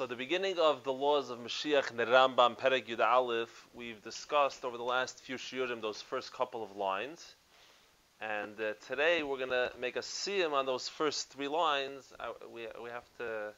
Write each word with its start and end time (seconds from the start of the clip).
So 0.00 0.06
the 0.06 0.16
beginning 0.16 0.58
of 0.58 0.82
the 0.82 0.94
laws 0.94 1.28
of 1.28 1.40
Mashiach 1.40 1.90
in 1.90 1.98
the 1.98 2.06
Rambam 2.06 2.56
Perek 2.56 2.86
Yud 2.86 3.06
Aleph, 3.06 3.66
we've 3.74 4.02
discussed 4.02 4.64
over 4.64 4.78
the 4.78 4.82
last 4.82 5.20
few 5.20 5.36
shiurim 5.36 5.82
those 5.82 6.00
first 6.00 6.32
couple 6.32 6.64
of 6.64 6.74
lines, 6.74 7.34
and 8.18 8.58
uh, 8.58 8.72
today 8.88 9.22
we're 9.22 9.36
going 9.36 9.50
to 9.50 9.70
make 9.78 9.96
a 9.96 10.00
siyum 10.00 10.54
on 10.54 10.64
those 10.64 10.88
first 10.88 11.28
three 11.28 11.48
lines. 11.48 12.14
Uh, 12.18 12.28
we, 12.50 12.66
we 12.82 12.88
have 12.88 13.04
to 13.18 13.52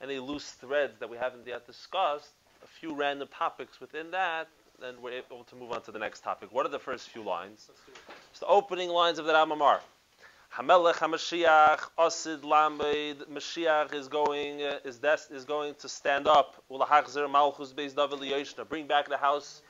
any 0.00 0.20
loose 0.20 0.48
threads 0.52 0.92
that 1.00 1.10
we 1.10 1.16
haven't 1.16 1.44
yet 1.44 1.66
discussed, 1.66 2.30
a 2.62 2.68
few 2.68 2.94
random 2.94 3.26
topics 3.36 3.80
within 3.80 4.12
that, 4.12 4.46
and 4.84 4.96
we're 5.02 5.14
able 5.14 5.42
to 5.42 5.56
move 5.56 5.72
on 5.72 5.82
to 5.82 5.90
the 5.90 5.98
next 5.98 6.20
topic. 6.20 6.50
What 6.52 6.66
are 6.66 6.70
the 6.70 6.78
first 6.78 7.08
few 7.08 7.24
lines? 7.24 7.68
It's 8.30 8.38
the 8.38 8.46
opening 8.46 8.90
lines 8.90 9.18
of 9.18 9.24
the 9.24 9.32
Rambam 9.32 9.60
are. 9.60 9.80
Hamelech 10.56 10.94
Hamashiach 10.94 11.90
Osid 11.96 12.42
Lamed 12.42 13.24
Mashiach 13.32 13.94
is 13.94 14.08
going 14.08 14.60
uh, 14.64 14.80
is 14.84 14.98
des, 14.98 15.18
is 15.30 15.44
going 15.44 15.76
to 15.76 15.88
stand 15.88 16.26
up. 16.26 16.60
Ulahachzer 16.68 17.30
Malchus 17.30 17.72
Beis 17.72 17.94
David 17.94 18.18
Liyoshna. 18.18 18.68
Bring 18.68 18.88
back 18.88 19.08
the 19.08 19.16
house 19.16 19.62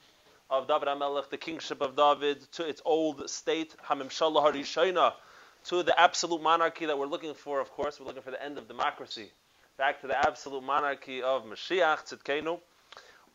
of 0.49 0.67
David 0.69 0.89
Hamelech, 0.89 1.29
the 1.29 1.37
kingship 1.37 1.83
of 1.83 1.97
David, 1.97 2.41
to 2.53 2.67
its 2.67 2.81
old 2.87 3.29
state. 3.29 3.77
Hamimshalah 3.91 4.55
Harishayna, 4.55 5.13
to 5.65 5.83
the 5.83 6.01
absolute 6.01 6.43
monarchy 6.43 6.87
that 6.87 6.99
we're 6.99 7.05
looking 7.05 7.35
for. 7.35 7.61
Of 7.61 7.71
course, 7.73 8.01
we're 8.01 8.07
looking 8.07 8.23
for 8.23 8.31
the 8.31 8.43
end 8.43 8.57
of 8.57 8.67
democracy. 8.67 9.31
Back 9.77 10.01
to 10.01 10.07
the 10.07 10.17
absolute 10.17 10.63
monarchy 10.63 11.21
of 11.23 11.45
Mashiach 11.45 12.09
Tzidkenu. 12.09 12.59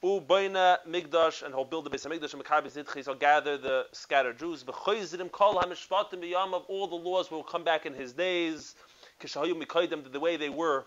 Ubayna 0.03 0.77
Migdash, 0.87 1.43
and 1.43 1.53
he'll 1.53 1.65
build 1.65 1.85
the 1.85 1.89
base 1.89 2.05
of 2.05 2.11
Migdash, 2.11 2.33
and 2.33 2.43
Mekabi 2.43 2.71
Zidchis, 2.71 3.05
he'll 3.05 3.15
gather 3.15 3.57
the 3.57 3.85
scattered 3.91 4.37
Jews. 4.37 4.63
B'choizidim 4.63 5.31
kol 5.31 5.55
hamishpatim 5.55 6.53
of 6.53 6.63
all 6.67 6.87
the 6.87 6.95
laws 6.95 7.31
will 7.31 7.43
come 7.43 7.63
back 7.63 7.85
in 7.85 7.93
his 7.93 8.13
days. 8.13 8.75
Kishahayu 9.21 9.61
mikaidim, 9.61 10.11
the 10.11 10.19
way 10.19 10.37
they 10.37 10.49
were 10.49 10.85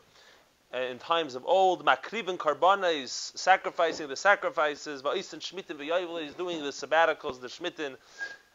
uh, 0.73 0.79
in 0.79 0.99
times 0.99 1.35
of 1.35 1.45
old. 1.47 1.85
Makrivin 1.85 2.37
karbana 2.37 3.03
is 3.03 3.33
sacrificing 3.35 4.09
the 4.09 4.17
sacrifices. 4.17 5.03
Va'isin 5.03 5.41
shmitin 5.41 6.27
is 6.27 6.35
doing 6.35 6.63
the 6.63 6.71
sabbaticals, 6.71 7.41
the 7.41 7.49
shmitin, 7.49 7.97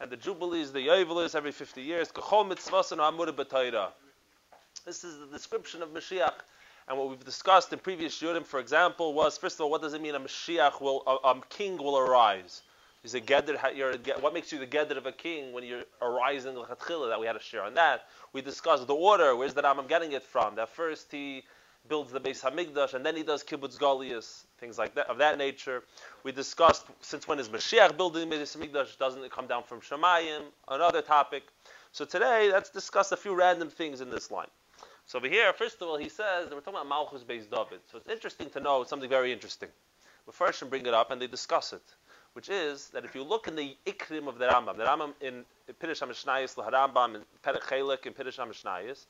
and 0.00 0.10
the 0.10 0.16
jubilees, 0.16 0.72
the 0.72 0.80
yovelis 0.80 1.34
every 1.34 1.52
50 1.52 1.82
years. 1.82 2.12
Kachol 2.12 2.48
mitzvasan 2.50 3.06
amur 3.06 3.26
b'tayra. 3.32 3.88
This 4.84 5.02
is 5.02 5.18
the 5.18 5.26
description 5.26 5.82
of 5.82 5.90
Mashiach. 5.90 6.34
And 6.86 6.98
what 6.98 7.08
we've 7.08 7.24
discussed 7.24 7.72
in 7.72 7.78
previous 7.78 8.20
shurim, 8.20 8.44
for 8.44 8.60
example, 8.60 9.14
was 9.14 9.38
first 9.38 9.56
of 9.56 9.62
all, 9.62 9.70
what 9.70 9.80
does 9.80 9.94
it 9.94 10.02
mean 10.02 10.14
a 10.14 10.20
Mashiach 10.20 10.80
will, 10.80 11.02
a, 11.06 11.28
a 11.28 11.40
king 11.48 11.78
will 11.78 11.98
arise? 11.98 12.62
Is 13.02 13.14
a 13.14 13.20
gedder, 13.20 13.58
what 14.20 14.32
makes 14.32 14.50
you 14.50 14.58
the 14.58 14.66
gedder 14.66 14.96
of 14.96 15.04
a 15.04 15.12
king 15.12 15.52
when 15.52 15.64
you're 15.64 15.84
arising 16.00 16.56
l'chatchila? 16.56 17.10
That 17.10 17.20
we 17.20 17.26
had 17.26 17.36
a 17.36 17.40
share 17.40 17.62
on 17.62 17.74
that. 17.74 18.06
We 18.32 18.40
discussed 18.40 18.86
the 18.86 18.94
order. 18.94 19.36
Where's 19.36 19.52
the 19.52 19.62
Rambam 19.62 19.88
getting 19.88 20.12
it 20.12 20.22
from? 20.22 20.54
That 20.54 20.70
first 20.70 21.12
he 21.12 21.44
builds 21.86 22.12
the 22.12 22.20
Beis 22.20 22.42
Hamikdash, 22.42 22.94
and 22.94 23.04
then 23.04 23.14
he 23.14 23.22
does 23.22 23.44
kibbutz 23.44 23.78
galias, 23.78 24.44
things 24.58 24.78
like 24.78 24.94
that 24.94 25.08
of 25.08 25.18
that 25.18 25.36
nature. 25.36 25.82
We 26.22 26.32
discussed 26.32 26.86
since 27.02 27.28
when 27.28 27.38
is 27.38 27.50
Mashiach 27.50 27.94
building 27.98 28.28
the 28.28 28.36
Beis 28.36 28.56
Hamikdash? 28.56 28.96
Doesn't 28.98 29.22
it 29.22 29.30
come 29.30 29.46
down 29.46 29.64
from 29.64 29.80
Shemayim? 29.80 30.40
Another 30.68 31.02
topic. 31.02 31.44
So 31.92 32.06
today, 32.06 32.50
let's 32.50 32.70
discuss 32.70 33.12
a 33.12 33.18
few 33.18 33.34
random 33.34 33.68
things 33.68 34.00
in 34.00 34.08
this 34.10 34.30
line. 34.30 34.48
So 35.06 35.18
over 35.18 35.28
here, 35.28 35.52
first 35.52 35.82
of 35.82 35.88
all, 35.88 35.98
he 35.98 36.08
says 36.08 36.48
that 36.48 36.54
we're 36.54 36.60
talking 36.60 36.80
about 36.80 36.88
Malchus 36.88 37.22
Beis 37.24 37.48
David. 37.50 37.80
So 37.90 37.98
it's 37.98 38.08
interesting 38.08 38.48
to 38.50 38.60
know 38.60 38.84
something 38.84 39.08
very 39.08 39.32
interesting. 39.32 39.68
But 40.24 40.34
first, 40.34 40.58
should 40.58 40.70
bring 40.70 40.86
it 40.86 40.94
up 40.94 41.10
and 41.10 41.20
they 41.20 41.26
discuss 41.26 41.74
it, 41.74 41.82
which 42.32 42.48
is 42.48 42.88
that 42.94 43.04
if 43.04 43.14
you 43.14 43.22
look 43.22 43.46
in 43.46 43.54
the 43.54 43.76
Ikrim 43.86 44.26
of 44.28 44.38
the 44.38 44.46
Rambam, 44.46 44.78
the 44.78 44.84
Rambam 44.84 45.12
in 45.20 45.44
Pirish 45.78 46.00
HaMishnayis, 46.00 46.54
the 46.54 46.62
Rambam 46.62 47.16
in 47.16 47.22
Perek 47.44 48.06
in 48.06 48.14
Pirish 48.14 48.38
HaMishnayis, 48.38 49.04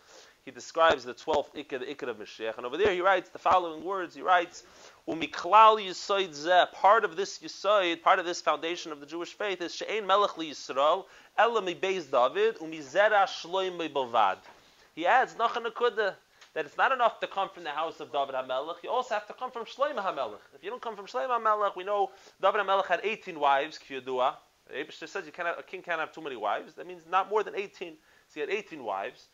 he 0.44 0.50
describes 0.50 1.04
the 1.04 1.14
12th 1.14 1.54
Ikr, 1.54 1.78
the 1.78 1.86
Ikr 1.86 2.08
of 2.08 2.18
Mashiach. 2.18 2.56
And 2.56 2.66
over 2.66 2.76
there 2.76 2.92
he 2.92 3.00
writes 3.00 3.30
the 3.30 3.38
following 3.38 3.84
words. 3.84 4.16
He 4.16 4.22
writes, 4.22 4.64
Umiklal 5.08 5.80
Yisoid 5.80 6.30
Zeh, 6.30 6.72
part 6.72 7.04
of 7.04 7.14
this 7.14 7.38
Yisoid, 7.38 8.02
part 8.02 8.18
of 8.18 8.26
this 8.26 8.40
foundation 8.40 8.90
of 8.90 8.98
the 8.98 9.06
Jewish 9.06 9.32
faith 9.32 9.62
is 9.62 9.72
She'ein 9.72 10.04
Melech 10.08 10.36
Li 10.36 10.50
Yisrael, 10.50 11.04
Ela 11.38 11.62
Mi 11.62 11.76
Beis 11.76 12.10
David, 12.10 12.56
Umizera 12.56 13.26
Shloim 13.26 13.78
Mi 13.78 13.88
Bovad. 13.88 14.38
He 14.94 15.06
adds 15.06 15.34
Nachan 15.34 15.66
Akudah 15.66 16.14
that 16.54 16.66
it's 16.66 16.76
not 16.76 16.92
enough 16.92 17.18
to 17.20 17.26
come 17.26 17.48
from 17.48 17.64
the 17.64 17.70
house 17.70 17.98
of 18.00 18.12
David 18.12 18.34
HaMelech. 18.34 18.76
You 18.82 18.90
also 18.90 19.14
have 19.14 19.26
to 19.26 19.32
come 19.32 19.50
from 19.50 19.64
Shloim 19.64 19.96
HaMelech. 19.96 20.38
If 20.54 20.62
you 20.62 20.70
don't 20.70 20.80
come 20.80 20.94
from 20.94 21.06
Shloim 21.06 21.28
HaMelech, 21.28 21.76
we 21.76 21.82
know 21.84 22.10
David 22.40 22.60
HaMelech 22.60 22.86
had 22.86 23.00
18 23.02 23.38
wives, 23.38 23.78
Kiyadua. 23.78 24.34
Abishter 24.72 25.08
says 25.08 25.26
you 25.26 25.32
cannot, 25.32 25.58
a 25.58 25.62
king 25.62 25.82
can't 25.82 25.98
have 25.98 26.12
too 26.12 26.22
many 26.22 26.36
wives. 26.36 26.74
That 26.74 26.86
means 26.86 27.02
not 27.10 27.28
more 27.28 27.42
than 27.42 27.56
18. 27.56 27.94
So 28.28 28.34
he 28.34 28.40
had 28.40 28.50
18 28.50 28.84
wives. 28.84 29.26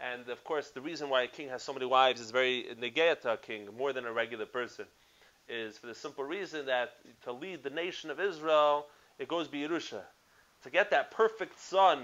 And 0.00 0.28
of 0.28 0.42
course, 0.44 0.70
the 0.70 0.80
reason 0.80 1.08
why 1.08 1.22
a 1.22 1.28
king 1.28 1.48
has 1.48 1.62
so 1.62 1.72
many 1.72 1.86
wives 1.86 2.20
is 2.20 2.30
very 2.30 2.66
negate 2.78 3.22
to 3.22 3.32
a 3.32 3.36
king, 3.36 3.68
more 3.78 3.92
than 3.92 4.04
a 4.04 4.12
regular 4.12 4.44
person, 4.44 4.84
is 5.48 5.78
for 5.78 5.86
the 5.86 5.94
simple 5.94 6.24
reason 6.24 6.66
that 6.66 6.94
to 7.22 7.32
lead 7.32 7.62
the 7.62 7.70
nation 7.70 8.10
of 8.10 8.20
Israel, 8.20 8.86
it 9.18 9.28
goes 9.28 9.48
Yerusha. 9.48 10.02
To 10.64 10.70
get 10.70 10.90
that 10.90 11.12
perfect 11.12 11.58
son 11.60 12.02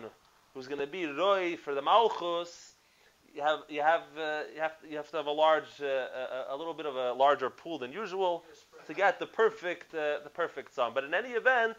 who's 0.54 0.68
going 0.68 0.80
to 0.80 0.86
be 0.86 1.04
Roy 1.06 1.56
for 1.56 1.74
the 1.74 1.82
Malchus, 1.82 2.71
you 3.34 3.42
have 3.42 3.60
you 3.68 3.82
have 3.82 4.02
uh, 4.18 4.42
you 4.54 4.60
have 4.60 4.72
you 4.88 4.96
have 4.96 5.10
to 5.10 5.16
have 5.16 5.26
a 5.26 5.30
large 5.30 5.80
uh, 5.80 5.86
a, 5.86 6.46
a, 6.50 6.56
little 6.56 6.74
bit 6.74 6.86
of 6.86 6.96
a 6.96 7.12
larger 7.12 7.50
pool 7.50 7.78
than 7.78 7.92
usual 7.92 8.44
to 8.86 8.94
get 8.94 9.18
the 9.18 9.26
perfect 9.26 9.94
uh, 9.94 10.18
the 10.22 10.30
perfect 10.30 10.74
sum. 10.74 10.92
But 10.94 11.04
in 11.04 11.14
any 11.14 11.30
event, 11.30 11.76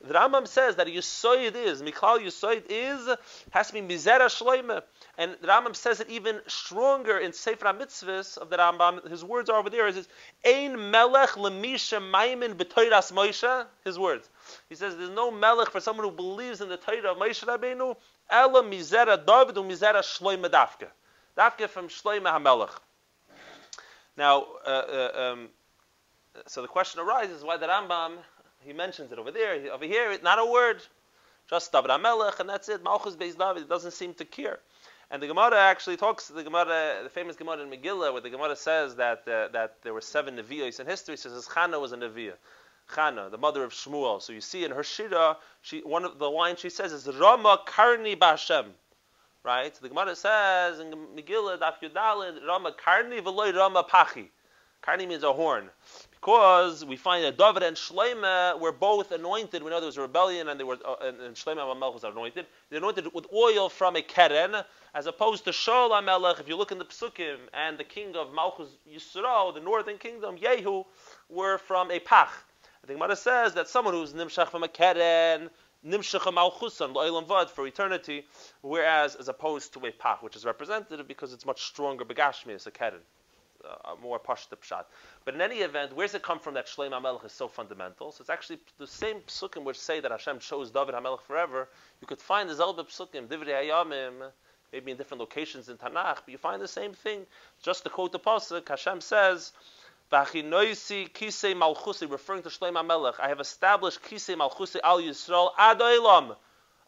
the 0.00 0.14
Rambam 0.14 0.48
says 0.48 0.76
that 0.76 0.86
Yisoid 0.86 1.54
is 1.54 1.82
Miklal 1.82 2.18
Yisoid 2.18 2.64
is 2.68 3.08
has 3.50 3.68
to 3.68 3.74
be 3.74 3.82
Mizera 3.82 4.28
Shleime, 4.28 4.82
and 5.20 5.36
the 5.42 5.48
Rambam 5.48 5.76
says 5.76 6.00
it 6.00 6.08
even 6.08 6.40
stronger 6.46 7.18
in 7.18 7.34
Sefer 7.34 7.66
HaMitzvahs 7.66 8.38
of 8.38 8.48
the 8.48 8.56
Rambam. 8.56 9.06
His 9.06 9.22
words 9.22 9.50
are 9.50 9.58
over 9.58 9.68
there. 9.68 9.86
Is 9.86 10.08
Ein 10.46 10.90
Melech 10.90 11.32
Lemisha 11.32 12.00
Maimin 12.00 12.54
B'Toiras 12.54 13.12
Moshe. 13.12 13.66
His 13.84 13.98
words. 13.98 14.26
He 14.70 14.76
says 14.76 14.96
there's 14.96 15.10
no 15.10 15.30
Melech 15.30 15.68
for 15.68 15.80
someone 15.80 16.08
who 16.08 16.10
believes 16.10 16.62
in 16.62 16.70
the 16.70 16.78
Torah 16.78 17.12
of 17.12 17.18
Moshe 17.18 17.44
Rabbeinu 17.44 17.96
Ela 18.30 18.62
mizera 18.62 19.18
David 19.26 19.56
u 19.56 19.62
mizera 19.62 20.00
Shloime 20.00 20.48
Dafke. 20.48 20.88
Dafke 21.36 21.68
from 21.68 21.88
Shloime 21.88 22.24
HaMelech. 22.24 22.72
Now, 24.16 24.46
uh, 24.66 24.70
uh, 24.70 25.32
um, 25.32 25.48
so 26.46 26.62
the 26.62 26.68
question 26.68 26.98
arises 27.02 27.44
why 27.44 27.58
the 27.58 27.66
Rambam, 27.66 28.12
he 28.60 28.72
mentions 28.72 29.12
it 29.12 29.18
over 29.18 29.30
there. 29.30 29.70
Over 29.70 29.84
here, 29.84 30.16
not 30.22 30.38
a 30.38 30.46
word. 30.46 30.80
Just 31.50 31.72
David 31.72 31.90
HaMelech, 31.90 32.40
and 32.40 32.48
that's 32.48 32.70
it. 32.70 32.82
Malchus 32.82 33.16
Beis 33.16 33.36
David. 33.36 33.64
It 33.64 33.68
doesn't 33.68 33.90
seem 33.90 34.14
to 34.14 34.24
care. 34.24 34.60
And 35.12 35.20
the 35.20 35.26
Gemara 35.26 35.58
actually 35.58 35.96
talks, 35.96 36.28
the 36.28 36.44
Gemara, 36.44 37.00
the 37.02 37.08
famous 37.08 37.34
Gemara 37.34 37.58
in 37.60 37.70
Megillah, 37.70 38.12
where 38.12 38.20
the 38.20 38.30
Gemara 38.30 38.54
says 38.54 38.94
that 38.96 39.26
uh, 39.26 39.48
that 39.48 39.82
there 39.82 39.92
were 39.92 40.00
seven 40.00 40.36
Nevi'os 40.36 40.78
in 40.78 40.86
history. 40.86 41.14
It 41.14 41.20
says 41.20 41.48
Chana 41.48 41.80
was 41.80 41.92
a 41.92 41.96
Nevi'ah. 41.96 42.34
Chana, 42.92 43.30
the 43.30 43.38
mother 43.38 43.64
of 43.64 43.72
Shmuel. 43.72 44.22
So 44.22 44.32
you 44.32 44.40
see 44.40 44.64
in 44.64 44.70
her 44.70 44.84
Shira, 44.84 45.36
she, 45.62 45.80
one 45.80 46.04
of 46.04 46.18
the 46.18 46.30
lines 46.30 46.60
she 46.60 46.70
says 46.70 46.92
is 46.92 47.06
Rama 47.08 47.60
Karni 47.66 48.16
Bashem. 48.16 48.66
Right? 49.42 49.74
So 49.74 49.82
The 49.82 49.88
Gemara 49.88 50.14
says 50.14 50.78
in 50.78 50.92
Megillah, 51.16 51.58
Daf 51.58 51.74
Yudalid, 51.82 52.46
Rama 52.46 52.72
Karni 52.72 53.20
Veloy 53.20 53.54
Rama 53.54 53.84
Pachi. 53.84 54.28
Karni 54.82 55.08
means 55.08 55.24
a 55.24 55.32
horn. 55.32 55.70
Because 56.20 56.84
we 56.84 56.96
find 56.96 57.24
that 57.24 57.38
David 57.38 57.62
and 57.62 57.76
Shloimeh 57.76 58.60
were 58.60 58.72
both 58.72 59.10
anointed. 59.10 59.62
We 59.62 59.70
know 59.70 59.80
there 59.80 59.86
was 59.86 59.96
a 59.96 60.02
rebellion 60.02 60.48
and, 60.48 60.60
they 60.60 60.64
were, 60.64 60.76
uh, 60.84 60.96
and, 61.00 61.18
and 61.18 61.42
Melech 61.46 61.94
was 61.94 62.04
anointed. 62.04 62.44
They 62.68 62.76
anointed 62.76 63.14
with 63.14 63.26
oil 63.32 63.70
from 63.70 63.96
a 63.96 64.02
keren, 64.02 64.54
as 64.94 65.06
opposed 65.06 65.44
to 65.46 65.50
Shaul 65.50 65.90
HaMelech. 65.90 66.38
If 66.38 66.46
you 66.46 66.56
look 66.56 66.72
in 66.72 66.78
the 66.78 66.84
Psukim, 66.84 67.38
and 67.54 67.78
the 67.78 67.84
king 67.84 68.16
of 68.16 68.34
Malchus 68.34 68.68
Yisrael, 68.86 69.54
the 69.54 69.60
northern 69.60 69.96
kingdom, 69.96 70.36
Yehu, 70.36 70.84
were 71.30 71.56
from 71.56 71.90
a 71.90 71.98
pach. 71.98 72.32
I 72.84 72.86
think 72.86 72.98
Gemara 72.98 73.16
says 73.16 73.54
that 73.54 73.68
someone 73.68 73.94
who's 73.94 74.12
nimshach 74.12 74.48
from 74.48 74.62
a 74.62 74.68
keren, 74.68 75.48
nimshach 75.86 76.30
malchusan 76.32 76.94
lo'ilam 76.94 77.26
vad 77.26 77.50
for 77.50 77.66
eternity, 77.66 78.26
whereas 78.60 79.14
as 79.16 79.28
opposed 79.28 79.72
to 79.74 79.86
a 79.86 79.90
pach, 79.90 80.22
which 80.22 80.36
is 80.36 80.44
representative 80.44 81.08
because 81.08 81.32
it's 81.32 81.46
much 81.46 81.62
stronger 81.62 82.04
begashmi 82.04 82.54
as 82.54 82.66
a 82.66 82.70
keren, 82.70 83.00
uh, 83.64 83.94
more 84.02 84.18
pashta 84.18 84.56
pshat. 84.56 84.84
But 85.24 85.34
in 85.34 85.40
any 85.40 85.58
event, 85.58 85.94
where's 85.94 86.14
it 86.14 86.22
come 86.22 86.38
from 86.38 86.54
that 86.54 86.66
Shleim 86.66 86.90
HaMelech 86.90 87.24
is 87.24 87.32
so 87.32 87.48
fundamental? 87.48 88.12
So 88.12 88.22
it's 88.22 88.30
actually 88.30 88.58
the 88.78 88.86
same 88.86 89.18
psukim 89.26 89.64
which 89.64 89.78
say 89.78 90.00
that 90.00 90.10
Hashem 90.10 90.38
chose 90.38 90.70
David 90.70 90.94
HaMelech 90.94 91.22
forever. 91.22 91.68
You 92.00 92.06
could 92.06 92.20
find 92.20 92.48
the 92.48 92.54
Zelba 92.54 92.86
psukim, 92.86 93.26
Divrei 93.28 93.68
Hayamim, 93.68 94.30
maybe 94.72 94.92
in 94.92 94.96
different 94.96 95.20
locations 95.20 95.68
in 95.68 95.76
Tanakh, 95.76 96.16
but 96.24 96.28
you 96.28 96.38
find 96.38 96.60
the 96.60 96.68
same 96.68 96.92
thing. 96.92 97.26
Just 97.62 97.84
to 97.84 97.90
quote 97.90 98.12
the 98.12 98.20
pasuk, 98.20 98.68
Hashem 98.68 99.00
says 99.00 99.52
V'achinoisi 100.12 101.10
kisei 101.12 101.54
malchusi, 101.54 102.10
referring 102.10 102.42
to 102.42 102.48
Shloim 102.48 102.74
HaMelech. 102.74 103.14
I 103.20 103.28
have 103.28 103.40
established 103.40 104.02
kisei 104.02 104.36
malchusi 104.36 104.76
al 104.82 105.00
Yisrael 105.00 105.50
ad 105.58 105.80
olam. 105.80 106.36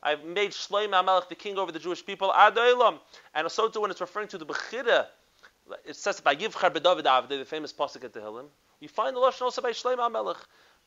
I've 0.03 0.25
made 0.25 0.51
Shloim 0.51 0.91
HaMelech 0.91 1.29
the 1.29 1.35
king 1.35 1.59
over 1.59 1.71
the 1.71 1.79
Jewish 1.79 2.05
people 2.05 2.33
ad 2.33 2.57
olam. 2.57 2.99
And 3.35 3.51
so 3.51 3.69
too 3.69 3.81
when 3.81 3.91
it's 3.91 4.01
referring 4.01 4.29
to 4.29 4.39
the 4.39 4.47
Bechira, 4.47 5.07
it 5.85 5.97
says 5.97 6.21
by 6.21 6.35
Yivchar 6.35 6.71
Bedavid 6.71 7.05
Avdei, 7.05 7.39
the 7.39 7.45
famous 7.45 7.73
pasuk 7.73 8.05
at 8.05 8.13
Tehillim. 8.13 8.47
You 8.81 8.89
find 8.89 9.15
the 9.15 9.21
lashon 9.21 9.43
also 9.43 9.63
by 9.63 9.71
Shloim 9.71 9.99
HaMelech. 9.99 10.39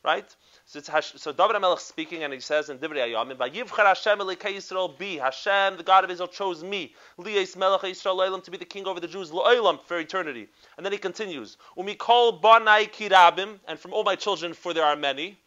right? 0.04 0.36
So 0.64 0.80
Hash, 0.90 1.12
so 1.16 1.32
David 1.32 1.56
HaMelech 1.56 1.80
speaking, 1.80 2.22
and 2.22 2.32
he 2.32 2.40
says 2.40 2.68
in 2.68 2.78
Divrei 2.78 3.08
Hayamim, 3.08 3.36
"Vayivchar 3.36 3.86
Hashem 3.86 4.18
Elikei 4.18 4.56
Yisrael 4.56 4.96
be 4.96 5.16
Hashem, 5.16 5.76
the 5.76 5.82
God 5.82 6.04
of 6.04 6.10
Israel, 6.10 6.28
chose 6.28 6.62
me, 6.62 6.94
Liyes 7.18 7.56
Melech 7.56 7.80
Yisrael 7.80 8.16
Olam, 8.16 8.42
to 8.44 8.50
be 8.50 8.56
the 8.56 8.64
king 8.64 8.86
over 8.86 9.00
the 9.00 9.08
Jews, 9.08 9.30
Lo'olam 9.30 9.82
for 9.82 9.98
eternity." 9.98 10.48
And 10.76 10.86
then 10.86 10.92
he 10.92 10.98
continues, 10.98 11.56
"Umikol 11.76 12.40
Banai 12.40 12.90
Kirabim, 12.90 13.58
and 13.66 13.78
from 13.78 13.92
all 13.92 14.04
my 14.04 14.16
children, 14.16 14.54
for 14.54 14.72
there 14.72 14.84
are 14.84 14.96
many." 14.96 15.38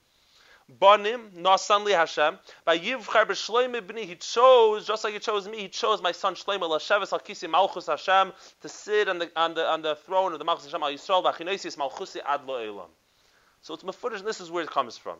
Banim 0.77 1.31
nasan 1.37 1.89
Hashem. 1.89 2.37
By 2.63 2.77
Yivchar 2.77 3.25
b'Shloim 3.25 3.79
ibni, 3.79 4.05
he 4.05 4.15
chose 4.15 4.85
just 4.85 5.03
like 5.03 5.13
he 5.13 5.19
chose 5.19 5.47
me. 5.47 5.57
He 5.61 5.67
chose 5.67 6.01
my 6.01 6.11
son 6.11 6.35
Shloim 6.35 6.61
l'sheves 6.61 7.11
al 7.11 7.49
malchus 7.49 7.87
Hashem 7.87 8.33
to 8.61 8.69
sit 8.69 9.09
on 9.09 9.19
the 9.19 9.31
on 9.35 9.55
the 9.55 9.65
on 9.65 9.81
the 9.81 9.95
throne 9.95 10.33
of 10.33 10.39
the 10.39 10.45
malchus 10.45 10.65
Hashem 10.65 10.83
al 10.83 10.91
Yisrael 10.91 11.23
v'achinosis 11.23 11.75
malchusi 11.77 12.19
ad 12.25 12.45
lo'elam. 12.45 12.89
So 13.61 13.73
it's 13.73 13.83
mafurish, 13.83 14.19
and 14.19 14.27
this 14.27 14.39
is 14.39 14.51
where 14.51 14.63
it 14.63 14.69
comes 14.69 14.97
from. 14.97 15.17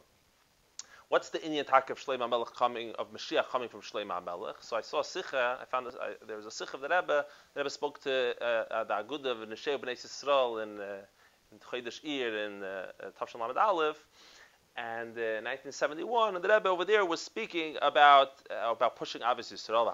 What's 1.10 1.30
the 1.30 1.40
inyan 1.40 1.66
talk 1.66 1.90
of 1.90 1.98
Shloim 1.98 2.20
HaMelech 2.20 2.54
coming, 2.56 2.94
of 3.00 3.12
Mashiach 3.12 3.50
coming 3.50 3.68
from 3.68 3.82
Shloim 3.82 4.08
HaMelech? 4.08 4.58
So 4.62 4.78
I 4.78 4.82
saw 4.82 5.00
a 5.00 5.04
Sikha, 5.04 5.58
I 5.60 5.66
found 5.66 5.88
this, 5.88 5.96
I, 6.00 6.12
there 6.28 6.38
was 6.38 6.46
a 6.46 6.52
Sikha 6.52 6.76
of 6.76 6.82
the 6.82 6.88
Rebbe, 6.88 7.26
the 7.56 7.60
Rebbe 7.60 7.70
spoke 7.72 8.00
to 8.04 8.36
uh, 8.40 8.46
uh, 8.72 8.84
the 8.84 8.94
Agud 8.94 9.26
of 9.26 9.50
Neshei 9.50 9.76
B'nai 9.80 9.94
Yisrael 9.98 10.62
in, 10.62 10.80
uh, 10.80 10.98
in 11.52 11.58
Chodesh 11.58 12.04
Ir 12.04 12.46
in 12.46 12.64
uh, 12.64 12.92
uh, 13.02 13.10
Tavshan 13.20 13.42
Lamed 13.42 13.58
Aleph, 13.58 14.06
and 14.80 15.18
uh, 15.18 15.40
in 15.40 15.44
1971, 15.44 16.36
and 16.36 16.44
the 16.44 16.48
Rebbe 16.48 16.70
over 16.70 16.86
there 16.86 17.06
was 17.06 17.22
speaking 17.22 17.76
about 17.82 18.30
uh, 18.50 18.72
about 18.72 18.96
pushing 18.96 19.22
Avis 19.22 19.52
Yisrael, 19.52 19.92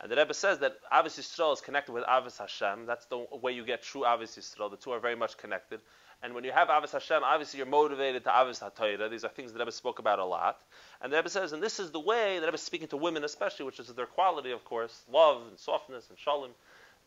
and 0.00 0.10
the 0.10 0.16
Rebbe 0.16 0.34
says 0.34 0.58
that 0.60 0.76
Avis 0.92 1.18
Yisrael 1.18 1.52
is 1.52 1.60
connected 1.60 1.92
with 1.92 2.04
Avis 2.08 2.38
Hashem. 2.38 2.86
That's 2.86 3.06
the 3.06 3.26
way 3.42 3.52
you 3.52 3.64
get 3.64 3.82
true 3.82 4.06
Avis 4.06 4.36
Yisrael. 4.36 4.70
The 4.70 4.76
two 4.76 4.92
are 4.92 4.98
very 4.98 5.14
much 5.14 5.36
connected. 5.36 5.80
And 6.22 6.34
when 6.34 6.44
you 6.44 6.52
have 6.52 6.70
Avis 6.70 6.92
Hashem, 6.92 7.22
obviously 7.22 7.58
you're 7.58 7.66
motivated 7.66 8.24
to 8.24 8.30
Avis 8.34 8.60
HaTorah. 8.60 9.10
These 9.10 9.24
are 9.24 9.28
things 9.28 9.52
that 9.52 9.58
Rebbe 9.58 9.70
spoke 9.72 9.98
about 9.98 10.18
a 10.18 10.24
lot. 10.24 10.58
And 11.02 11.12
the 11.12 11.16
Rebbe 11.18 11.28
says, 11.28 11.52
and 11.52 11.62
this 11.62 11.78
is 11.78 11.90
the 11.90 12.00
way 12.00 12.38
that 12.38 12.46
Rebbe 12.46 12.54
is 12.54 12.62
speaking 12.62 12.88
to 12.88 12.96
women 12.96 13.24
especially, 13.24 13.66
which 13.66 13.78
is 13.78 13.88
their 13.88 14.06
quality, 14.06 14.50
of 14.52 14.64
course, 14.64 15.02
love 15.12 15.42
and 15.48 15.58
softness 15.58 16.08
and 16.08 16.18
shalom 16.18 16.50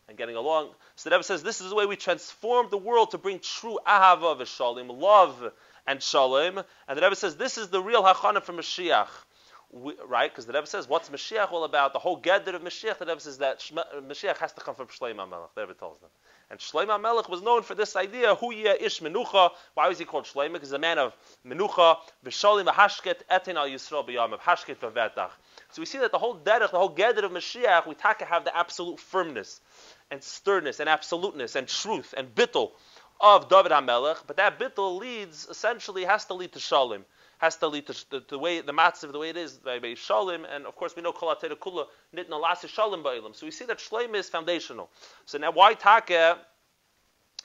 and 0.08 0.16
getting 0.16 0.36
along. 0.36 0.70
So 0.96 1.10
the 1.10 1.16
Rebbe 1.16 1.24
says, 1.24 1.42
this 1.42 1.60
is 1.60 1.70
the 1.70 1.74
way 1.74 1.84
we 1.84 1.96
transform 1.96 2.68
the 2.70 2.78
world 2.78 3.10
to 3.10 3.18
bring 3.18 3.40
true 3.40 3.78
ahava 3.86 4.38
v'shalom, 4.40 4.98
love 4.98 5.52
and 5.88 6.02
shalom. 6.02 6.62
And 6.86 6.98
the 6.98 7.02
Rebbe 7.02 7.16
says, 7.16 7.36
this 7.36 7.58
is 7.58 7.68
the 7.68 7.82
real 7.82 8.04
hachana 8.04 8.42
for 8.42 8.52
Mashiach. 8.52 9.08
We, 9.70 9.94
right? 10.06 10.30
Because 10.30 10.46
the 10.46 10.52
Rebbe 10.52 10.66
says, 10.66 10.88
what's 10.88 11.08
Mashiach 11.10 11.50
all 11.50 11.64
about? 11.64 11.92
The 11.92 11.98
whole 11.98 12.16
gather 12.16 12.54
of 12.54 12.62
Mashiach, 12.62 12.98
the 12.98 13.06
Rebbe 13.06 13.20
says 13.20 13.38
that 13.38 13.58
Mashiach 13.60 14.36
has 14.36 14.52
to 14.52 14.60
come 14.60 14.74
from 14.74 14.86
Shleim 14.86 15.16
HaMelech. 15.16 15.48
The 15.54 15.62
Rebbe 15.62 15.74
tells 15.74 15.98
them. 15.98 16.10
And 16.50 16.58
Shlomo 16.58 16.98
Melech 16.98 17.28
was 17.28 17.42
known 17.42 17.62
for 17.62 17.74
this 17.74 17.94
idea, 17.94 18.34
Hu 18.34 18.50
Ish 18.52 19.00
Menucha. 19.00 19.50
Why 19.74 19.88
was 19.88 19.98
he 19.98 20.06
called 20.06 20.24
Shlomo? 20.24 20.54
Because 20.54 20.68
he's 20.68 20.72
a 20.72 20.78
man 20.78 20.98
of 20.98 21.14
Menucha, 21.46 21.96
V'sholim 22.24 22.66
Hashket 22.66 23.16
Etin 23.30 23.56
Al 23.56 23.68
Yisrael 23.68 24.08
B'yam, 24.08 24.32
of 24.32 24.40
Hashket 24.40 24.76
V'vetach. 24.76 25.30
So 25.72 25.82
we 25.82 25.86
see 25.86 25.98
that 25.98 26.12
the 26.12 26.18
whole 26.18 26.38
derech, 26.38 26.70
the 26.70 26.78
whole 26.78 26.94
gedder 26.94 27.24
of 27.24 27.32
Mashiach, 27.32 27.86
we 27.86 27.94
taka 27.94 28.24
have 28.24 28.44
the 28.44 28.56
absolute 28.56 28.98
firmness 28.98 29.60
and 30.10 30.22
sternness 30.22 30.80
and 30.80 30.88
absoluteness 30.88 31.54
and 31.54 31.68
truth 31.68 32.14
and 32.16 32.34
bittul 32.34 32.70
of 33.20 33.48
David 33.48 33.72
HaMelech, 33.72 34.18
but 34.26 34.36
that 34.36 34.58
bittul 34.58 34.98
leads, 34.98 35.46
essentially, 35.48 36.04
has 36.04 36.24
to 36.26 36.34
lead 36.34 36.52
to 36.52 36.60
Shalom 36.60 37.04
has 37.38 37.56
to 37.56 37.68
lead 37.68 37.86
to 37.86 38.10
the, 38.10 38.22
the 38.28 38.38
way 38.38 38.60
the 38.60 38.72
matzav 38.72 39.12
the 39.12 39.18
way 39.18 39.30
it 39.30 39.36
is 39.36 39.52
by, 39.52 39.78
by 39.78 39.88
shalim, 39.88 40.44
and 40.52 40.66
of 40.66 40.76
course 40.76 40.94
we 40.94 41.02
know 41.02 41.12
kol 41.12 41.34
kula 41.34 41.86
nit 42.12 42.28
nalas 42.28 42.66
shalim 42.66 43.02
ba'ilim. 43.02 43.34
So 43.34 43.46
we 43.46 43.52
see 43.52 43.64
that 43.66 43.78
shleim 43.78 44.14
is 44.14 44.28
foundational. 44.28 44.90
So 45.24 45.38
now 45.38 45.52
why 45.52 45.74
take? 45.74 46.08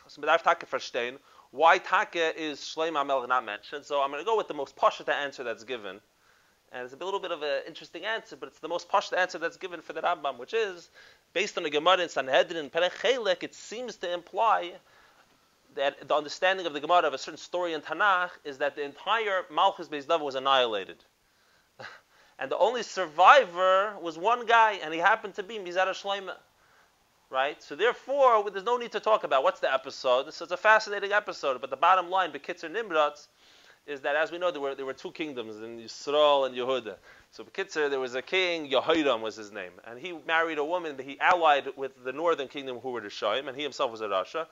So 0.07 0.21
medarf 0.21 0.43
take 0.43 0.69
verstehen. 0.69 1.17
Why 1.51 1.77
take 1.77 2.33
is 2.35 2.59
shleim 2.59 2.99
amel 2.99 3.27
not 3.27 3.45
mentioned? 3.45 3.85
So 3.85 4.01
I'm 4.01 4.09
going 4.09 4.21
to 4.21 4.25
go 4.25 4.35
with 4.35 4.47
the 4.47 4.55
most 4.55 4.75
pashta 4.75 5.13
answer 5.13 5.43
that's 5.43 5.63
given. 5.63 6.01
And 6.71 6.85
it's 6.85 6.93
a 6.93 6.97
little 6.97 7.19
bit 7.19 7.31
of 7.31 7.43
an 7.43 7.61
interesting 7.67 8.03
answer, 8.03 8.35
but 8.35 8.49
it's 8.49 8.57
the 8.57 8.67
most 8.67 8.89
pashta 8.89 9.15
answer 9.15 9.37
that's 9.37 9.57
given 9.57 9.81
for 9.81 9.93
the 9.93 10.01
Rambam, 10.01 10.39
which 10.39 10.55
is 10.55 10.89
based 11.33 11.55
on 11.55 11.63
the 11.63 11.69
Gemara 11.69 11.99
in 11.99 12.09
Sanhedrin 12.09 12.71
Perech 12.71 13.43
It 13.43 13.53
seems 13.53 13.97
to 13.97 14.11
imply 14.11 14.73
that 15.75 16.07
the 16.07 16.15
understanding 16.15 16.65
of 16.65 16.73
the 16.73 16.79
Gemara 16.79 17.03
of 17.03 17.13
a 17.13 17.17
certain 17.17 17.37
story 17.37 17.73
in 17.73 17.81
Tanakh 17.81 18.31
is 18.43 18.57
that 18.59 18.75
the 18.75 18.83
entire 18.83 19.43
Malchus 19.51 19.87
Beis 19.87 20.07
David 20.07 20.23
was 20.23 20.35
annihilated. 20.35 20.97
and 22.39 22.51
the 22.51 22.57
only 22.57 22.83
survivor 22.83 23.95
was 24.01 24.17
one 24.17 24.45
guy, 24.45 24.73
and 24.83 24.93
he 24.93 24.99
happened 24.99 25.35
to 25.35 25.43
be 25.43 25.57
Mizar 25.57 25.87
Shleima. 25.89 26.35
Right? 27.29 27.61
So 27.63 27.75
therefore, 27.75 28.47
there's 28.51 28.65
no 28.65 28.77
need 28.77 28.91
to 28.91 28.99
talk 28.99 29.23
about 29.23 29.43
what's 29.43 29.59
the 29.59 29.73
episode. 29.73 30.31
So 30.33 30.43
it's 30.43 30.51
a 30.51 30.57
fascinating 30.57 31.11
episode, 31.11 31.59
but 31.61 31.71
the 31.71 31.77
bottom 31.77 32.11
line, 32.11 32.31
Bekitzer 32.31 32.69
Nimrat, 32.69 33.27
is 33.87 34.01
that 34.01 34.15
as 34.15 34.31
we 34.31 34.37
know, 34.37 34.51
there 34.51 34.61
were, 34.61 34.75
there 34.75 34.85
were 34.85 34.93
two 34.93 35.11
kingdoms 35.11 35.57
in 35.57 35.79
Yisrael 35.79 36.45
and 36.45 36.55
Yehuda. 36.55 36.95
So 37.31 37.43
Bekitzer, 37.43 37.89
there 37.89 37.99
was 37.99 38.13
a 38.13 38.21
king, 38.21 38.69
Yehoram 38.69 39.21
was 39.21 39.35
his 39.35 39.51
name, 39.51 39.71
and 39.85 39.99
he 39.99 40.13
married 40.27 40.59
a 40.59 40.63
woman 40.63 40.95
that 40.97 41.05
he 41.05 41.19
allied 41.19 41.69
with 41.75 41.91
the 42.03 42.13
northern 42.13 42.47
kingdom 42.47 42.79
who 42.79 42.91
were 42.91 43.01
the 43.01 43.07
Shoim, 43.07 43.47
and 43.47 43.57
he 43.57 43.63
himself 43.63 43.91
was 43.91 44.01
a 44.01 44.07
Rasha 44.07 44.45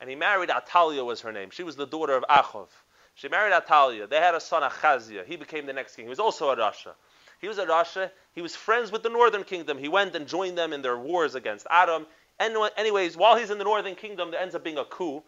and 0.00 0.10
he 0.10 0.16
married 0.16 0.50
Atalia 0.50 1.04
was 1.04 1.20
her 1.22 1.32
name. 1.32 1.50
She 1.50 1.62
was 1.62 1.76
the 1.76 1.86
daughter 1.86 2.14
of 2.14 2.24
Achov. 2.28 2.68
She 3.14 3.28
married 3.28 3.52
Atalia. 3.52 4.08
They 4.08 4.16
had 4.16 4.34
a 4.34 4.40
son, 4.40 4.62
Achazia. 4.62 5.24
He 5.24 5.36
became 5.36 5.66
the 5.66 5.72
next 5.72 5.96
king. 5.96 6.04
He 6.04 6.10
was 6.10 6.20
also 6.20 6.50
a 6.50 6.56
Rasha. 6.56 6.92
He 7.40 7.48
was 7.48 7.58
a 7.58 7.66
Rasha. 7.66 8.10
He 8.34 8.42
was 8.42 8.54
friends 8.54 8.92
with 8.92 9.02
the 9.02 9.08
northern 9.08 9.44
kingdom. 9.44 9.78
He 9.78 9.88
went 9.88 10.14
and 10.14 10.26
joined 10.26 10.58
them 10.58 10.72
in 10.72 10.82
their 10.82 10.98
wars 10.98 11.34
against 11.34 11.66
Adam. 11.70 12.06
And 12.38 12.54
anyways, 12.76 13.16
while 13.16 13.36
he's 13.36 13.50
in 13.50 13.56
the 13.56 13.64
northern 13.64 13.94
kingdom, 13.94 14.30
there 14.30 14.40
ends 14.40 14.54
up 14.54 14.62
being 14.62 14.76
a 14.76 14.84
coup, 14.84 15.22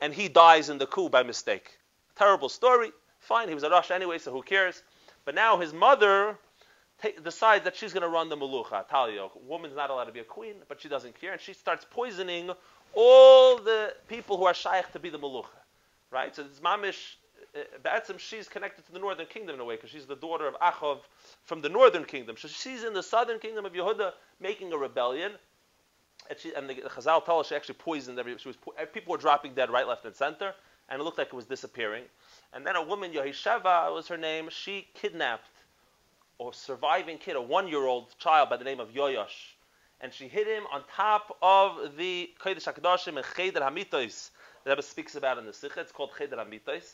and 0.00 0.14
he 0.14 0.28
dies 0.28 0.68
in 0.68 0.78
the 0.78 0.86
coup 0.86 1.08
by 1.08 1.24
mistake. 1.24 1.78
Terrible 2.16 2.48
story. 2.48 2.92
Fine, 3.18 3.48
he 3.48 3.54
was 3.54 3.64
a 3.64 3.70
Rasha 3.70 3.90
anyway, 3.90 4.18
so 4.18 4.30
who 4.30 4.42
cares? 4.42 4.82
But 5.24 5.34
now 5.34 5.56
his 5.58 5.72
mother 5.72 6.38
decides 7.22 7.64
that 7.64 7.76
she's 7.76 7.92
going 7.92 8.02
to 8.02 8.08
run 8.08 8.28
the 8.28 8.36
Melucha, 8.36 8.88
Talia. 8.88 9.28
Woman's 9.46 9.76
not 9.76 9.90
allowed 9.90 10.04
to 10.04 10.12
be 10.12 10.20
a 10.20 10.24
queen, 10.24 10.54
but 10.68 10.80
she 10.80 10.88
doesn't 10.88 11.20
care, 11.20 11.32
and 11.32 11.40
she 11.40 11.52
starts 11.52 11.86
poisoning 11.90 12.50
all 12.94 13.58
the 13.58 13.94
people 14.08 14.36
who 14.36 14.44
are 14.44 14.54
shaykh 14.54 14.90
to 14.92 14.98
be 14.98 15.10
the 15.10 15.18
Melucha. 15.18 15.46
Right? 16.10 16.34
So 16.34 16.42
it's 16.42 16.60
Mamish, 16.60 17.16
uh, 17.54 18.18
she's 18.18 18.48
connected 18.48 18.86
to 18.86 18.92
the 18.92 18.98
northern 18.98 19.26
kingdom 19.26 19.56
in 19.56 19.60
a 19.60 19.64
way, 19.64 19.76
because 19.76 19.90
she's 19.90 20.06
the 20.06 20.16
daughter 20.16 20.46
of 20.46 20.54
Achov 20.54 21.00
from 21.44 21.60
the 21.60 21.68
northern 21.68 22.04
kingdom. 22.04 22.36
So 22.38 22.48
she's 22.48 22.84
in 22.84 22.94
the 22.94 23.02
southern 23.02 23.38
kingdom 23.38 23.66
of 23.66 23.72
Yehuda 23.72 24.12
making 24.40 24.72
a 24.72 24.76
rebellion. 24.76 25.32
And, 26.30 26.38
she, 26.38 26.54
and 26.54 26.68
the, 26.68 26.74
the 26.74 26.88
Chazal 26.88 27.24
tell 27.24 27.40
us 27.40 27.48
she 27.48 27.54
actually 27.54 27.76
poisoned 27.76 28.18
every. 28.18 28.36
She 28.38 28.48
was 28.48 28.56
people 28.92 29.12
were 29.12 29.18
dropping 29.18 29.54
dead 29.54 29.70
right, 29.70 29.86
left, 29.86 30.04
and 30.06 30.14
center, 30.14 30.54
and 30.88 31.00
it 31.00 31.04
looked 31.04 31.18
like 31.18 31.28
it 31.28 31.34
was 31.34 31.44
disappearing. 31.44 32.04
And 32.52 32.66
then 32.66 32.74
a 32.74 32.82
woman, 32.82 33.12
Yehisheva 33.12 33.94
was 33.94 34.08
her 34.08 34.16
name. 34.16 34.48
She 34.50 34.88
kidnapped 34.94 35.46
a 36.40 36.50
surviving 36.52 37.18
kid, 37.18 37.36
a 37.36 37.42
one-year-old 37.42 38.14
child 38.18 38.50
by 38.50 38.56
the 38.56 38.64
name 38.64 38.80
of 38.80 38.90
Yoyosh, 38.90 39.54
and 40.00 40.12
she 40.12 40.28
hid 40.28 40.46
him 40.46 40.64
on 40.72 40.82
top 40.94 41.36
of 41.40 41.96
the 41.96 42.30
Kodesh 42.40 42.70
HaKadoshim 42.72 43.16
and 43.16 43.24
Cheder 43.36 43.60
HaMitos. 43.60 44.30
The 44.64 44.70
Rebbe 44.70 44.82
speaks 44.82 45.14
about 45.14 45.38
in 45.38 45.46
the 45.46 45.52
Sikha. 45.52 45.80
It's 45.80 45.92
called 45.92 46.10
Cheder 46.18 46.36
HaMitos. 46.36 46.92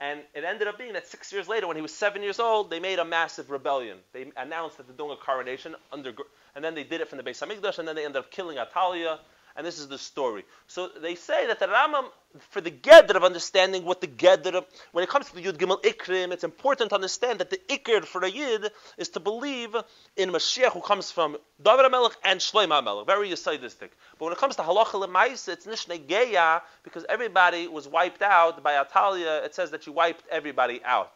And 0.00 0.20
it 0.34 0.42
ended 0.42 0.66
up 0.66 0.76
being 0.76 0.94
that 0.94 1.06
six 1.06 1.32
years 1.32 1.46
later, 1.46 1.68
when 1.68 1.76
he 1.76 1.82
was 1.82 1.94
seven 1.94 2.22
years 2.22 2.40
old, 2.40 2.70
they 2.70 2.80
made 2.80 2.98
a 2.98 3.04
massive 3.04 3.50
rebellion. 3.50 3.98
They 4.12 4.32
announced 4.36 4.78
that 4.78 4.88
they're 4.88 4.96
doing 4.96 5.12
a 5.12 5.24
coronation, 5.24 5.76
under, 5.92 6.12
and 6.56 6.64
then 6.64 6.74
they 6.74 6.82
did 6.82 7.00
it 7.00 7.08
from 7.08 7.18
the 7.18 7.22
Beis 7.24 7.46
Hamikdash, 7.46 7.78
and 7.78 7.86
then 7.86 7.94
they 7.94 8.04
ended 8.04 8.18
up 8.18 8.32
killing 8.32 8.56
Atalia, 8.56 9.18
and 9.56 9.66
this 9.66 9.78
is 9.78 9.88
the 9.88 9.98
story. 9.98 10.44
So 10.66 10.88
they 10.88 11.14
say 11.14 11.46
that 11.46 11.60
the 11.60 11.66
Rambam, 11.66 12.06
for 12.50 12.60
the 12.60 12.70
Gedr 12.70 13.14
of 13.14 13.22
understanding 13.22 13.84
what 13.84 14.00
the 14.00 14.08
Gedr, 14.08 14.64
when 14.92 15.04
it 15.04 15.10
comes 15.10 15.28
to 15.28 15.34
the 15.34 15.42
Yud 15.42 15.58
Gimel 15.58 15.82
Ikrim, 15.82 16.32
it's 16.32 16.42
important 16.44 16.90
to 16.90 16.96
understand 16.96 17.38
that 17.38 17.50
the 17.50 17.60
Ikr 17.68 18.04
for 18.04 18.24
a 18.24 18.28
Yid 18.28 18.70
is 18.98 19.10
to 19.10 19.20
believe 19.20 19.76
in 20.16 20.30
Mashiach 20.30 20.72
who 20.72 20.80
comes 20.80 21.10
from 21.10 21.36
David 21.62 21.86
HaMelech 21.86 22.14
and 22.24 22.40
Shloim 22.40 22.68
HaMelech, 22.68 23.06
very 23.06 23.30
Yisaidistic. 23.30 23.90
But 24.18 24.24
when 24.26 24.32
it 24.32 24.38
comes 24.38 24.56
to 24.56 24.62
Halacha 24.62 24.94
L'maisa, 24.94 25.52
it's 25.52 25.66
Nishne 25.66 26.04
Geya, 26.04 26.62
because 26.82 27.04
everybody 27.08 27.68
was 27.68 27.86
wiped 27.86 28.22
out 28.22 28.62
by 28.62 28.72
Atalia, 28.72 29.44
it 29.44 29.54
says 29.54 29.70
that 29.70 29.86
you 29.86 29.92
wiped 29.92 30.24
everybody 30.30 30.82
out. 30.84 31.12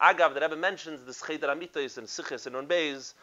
Agav, 0.00 0.34
the 0.34 0.40
Rebbe 0.40 0.56
mentions 0.56 1.02
the 1.04 1.26
Cheder 1.26 1.48
Amitais 1.48 1.98
and 1.98 2.06
Sichis 2.06 2.46
and 2.46 2.54
Unbeis, 2.54 3.14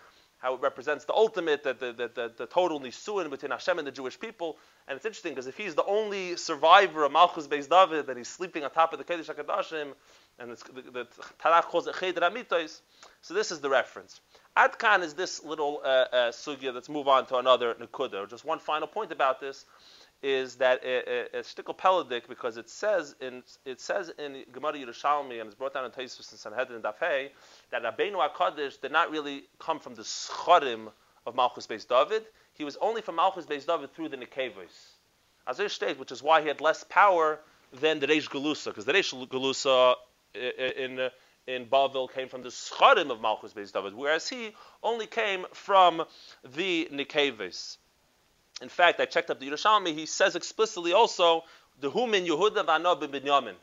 how 0.45 0.53
it 0.53 0.61
represents 0.61 1.05
the 1.05 1.13
ultimate, 1.13 1.63
the, 1.63 1.73
the, 1.73 1.91
the, 1.91 2.31
the, 2.37 2.45
total 2.45 2.79
nisuin 2.79 3.31
between 3.31 3.49
Hashem 3.49 3.79
and 3.79 3.87
the 3.87 3.91
Jewish 3.91 4.19
people. 4.19 4.57
And 4.87 4.95
it's 4.95 5.03
interesting 5.03 5.31
because 5.31 5.47
if 5.47 5.57
he's 5.57 5.73
the 5.73 5.83
only 5.85 6.35
survivor 6.35 7.03
of 7.03 7.11
Malchus 7.11 7.47
Beis 7.47 7.67
David 7.67 8.07
and 8.09 8.17
he's 8.19 8.27
sleeping 8.27 8.63
on 8.63 8.69
top 8.69 8.93
of 8.93 8.99
the 8.99 9.05
Kedesh 9.05 9.33
HaKadoshim, 9.33 9.93
and 10.37 10.51
the, 10.51 10.91
the 10.91 11.07
Tanakh 11.43 11.63
calls 11.63 11.87
it 11.87 11.95
so 13.21 13.33
this 13.33 13.49
is 13.49 13.59
the 13.59 13.69
reference. 13.71 14.21
Adkan 14.55 15.01
is 15.01 15.15
this 15.15 15.43
little 15.43 15.81
uh, 15.83 15.87
uh, 15.87 16.31
sugya. 16.31 16.71
Let's 16.71 16.89
move 16.89 17.07
on 17.07 17.25
to 17.27 17.37
another 17.37 17.73
Nakuda. 17.73 18.29
Just 18.29 18.45
one 18.45 18.59
final 18.59 18.87
point 18.87 19.11
about 19.11 19.39
this 19.39 19.65
is 20.23 20.55
that 20.55 20.83
a 20.83 21.39
shtickle 21.39 21.77
peladik 21.77 22.27
because 22.27 22.57
it 22.57 22.69
says 22.69 23.15
in 23.21 23.43
it 23.65 23.79
says 23.79 24.11
in 24.17 24.43
Gemara 24.51 24.73
Yerushalmi 24.73 25.39
and 25.39 25.47
it's 25.47 25.55
brought 25.55 25.73
down 25.73 25.85
in 25.85 25.91
Taisus 25.91 26.31
and 26.31 26.39
Sanhedrin 26.39 26.81
Dafei 26.81 27.29
that 27.71 27.83
Rabbeinu 27.83 28.27
Hakadosh 28.27 28.79
did 28.81 28.91
not 28.91 29.11
really 29.11 29.43
come 29.59 29.79
from 29.79 29.95
the 29.95 30.01
schorim 30.01 30.91
of 31.25 31.35
Malchus 31.35 31.67
Beis 31.67 31.87
David. 31.87 32.23
He 32.53 32.63
was 32.63 32.77
only 32.81 33.01
from 33.01 33.15
Malchus 33.15 33.45
Beis 33.45 33.65
David 33.65 33.93
through 33.93 34.09
the 34.09 34.17
Nekevos. 34.17 34.93
Azir 35.47 35.69
state, 35.69 35.99
which 35.99 36.11
is 36.11 36.23
why 36.23 36.41
he 36.41 36.47
had 36.47 36.61
less 36.61 36.83
power 36.85 37.39
than 37.73 37.99
the 37.99 38.07
Reish 38.07 38.29
Galusa, 38.29 38.65
because 38.65 38.85
the 38.85 38.93
Reish 38.93 39.13
Galusa 39.27 39.95
in, 40.33 41.09
in 41.47 41.67
came 42.13 42.29
from 42.29 42.41
the 42.41 42.49
Scharim 42.49 43.11
of 43.11 43.21
Malchus 43.21 43.53
Beis 43.53 43.71
David, 43.71 43.93
whereas 43.93 44.27
he 44.27 44.53
only 44.81 45.05
came 45.05 45.45
from 45.53 46.03
the 46.43 46.89
Nikevis. 46.91 47.77
In 48.61 48.69
fact, 48.69 48.99
I 48.99 49.05
checked 49.05 49.29
up 49.29 49.39
the 49.39 49.49
Yerushalmi, 49.49 49.93
he 49.93 50.05
says 50.05 50.35
explicitly 50.35 50.93
also, 50.93 51.43
the 51.81 51.91
Humin 51.91 52.25
Yehuda 52.25 52.65
V'ano 52.65 53.01
Binyamin. 53.01 53.55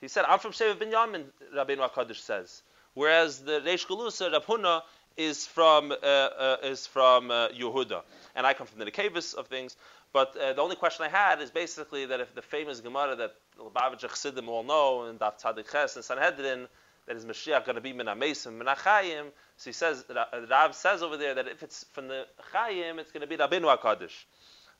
He 0.00 0.08
said, 0.08 0.24
I'm 0.26 0.38
from 0.38 0.52
Sheva 0.52 0.76
Binyamin, 0.76 1.24
Rabbeinu 1.54 1.88
HaKadosh 1.88 2.16
says. 2.16 2.62
Whereas 2.94 3.40
the 3.40 3.60
Reish 3.60 3.86
Galusa, 3.86 4.32
Rab 4.32 4.44
Huna, 4.44 4.82
is 5.16 5.46
from, 5.46 5.92
uh, 5.92 5.94
uh, 5.94 6.56
is 6.62 6.86
from 6.86 7.30
uh, 7.30 7.48
Yehuda. 7.48 8.02
And 8.34 8.46
I 8.46 8.54
come 8.54 8.66
from 8.66 8.78
the 8.78 8.90
Nikevis 8.90 9.34
of 9.34 9.48
things. 9.48 9.76
But 10.12 10.36
uh, 10.36 10.52
the 10.54 10.62
only 10.62 10.76
question 10.76 11.06
I 11.06 11.08
had 11.08 11.40
is 11.40 11.50
basically 11.50 12.06
that 12.06 12.20
if 12.20 12.34
the 12.34 12.42
famous 12.42 12.80
Gemara 12.80 13.16
that 13.16 13.34
Lubavitch 13.58 14.00
Chassidim 14.00 14.48
all 14.48 14.62
know 14.62 15.04
and 15.04 15.18
Daf 15.18 15.42
Tzadik 15.42 15.70
Ches 15.70 15.96
and 15.96 16.04
Sanhedrin, 16.04 16.66
that 17.06 17.16
is 17.16 17.24
Mashiach 17.24 17.64
going 17.64 17.76
to 17.76 17.80
be 17.80 17.92
Min 17.92 18.06
HaChayim, 18.06 19.26
so 19.56 19.70
he 19.70 19.72
says, 19.72 20.04
Rav 20.50 20.74
says 20.74 21.02
over 21.02 21.16
there 21.16 21.34
that 21.34 21.48
if 21.48 21.62
it's 21.62 21.84
from 21.92 22.08
the 22.08 22.26
Chayim, 22.52 22.98
it's 22.98 23.12
going 23.12 23.20
to 23.20 23.26
be 23.26 23.36
Rabbeinu 23.36 23.76
HaKadosh. 23.78 24.24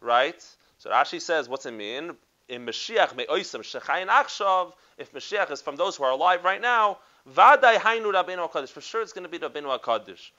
Right? 0.01 0.45
So 0.79 0.91
Rashi 0.91 1.21
says, 1.21 1.49
what's 1.49 1.67
it 1.67 1.73
mean? 1.73 2.13
In 2.49 2.67
Mashiach 2.67 3.15
me'oisam 3.17 3.61
shechayin 3.61 4.09
achshav, 4.09 4.73
if 4.99 5.13
Mashiach 5.13 5.51
is 5.51 5.63
from 5.63 5.77
those 5.77 5.97
who 5.97 6.05
are 6.05 6.11
alive 6.11 6.43
right 6.45 6.61
now, 6.61 6.99
vaday 7.31 7.77
hainu 7.77 8.13
Rabbeinu 8.13 8.51
HaKadosh. 8.51 8.71
For 8.71 8.81
sure 8.81 9.03
it's 9.03 9.13
going 9.13 9.31
to 9.31 9.31
be 9.31 9.39
Rabbeinu 9.39 9.79
HaKadosh. 9.81 10.31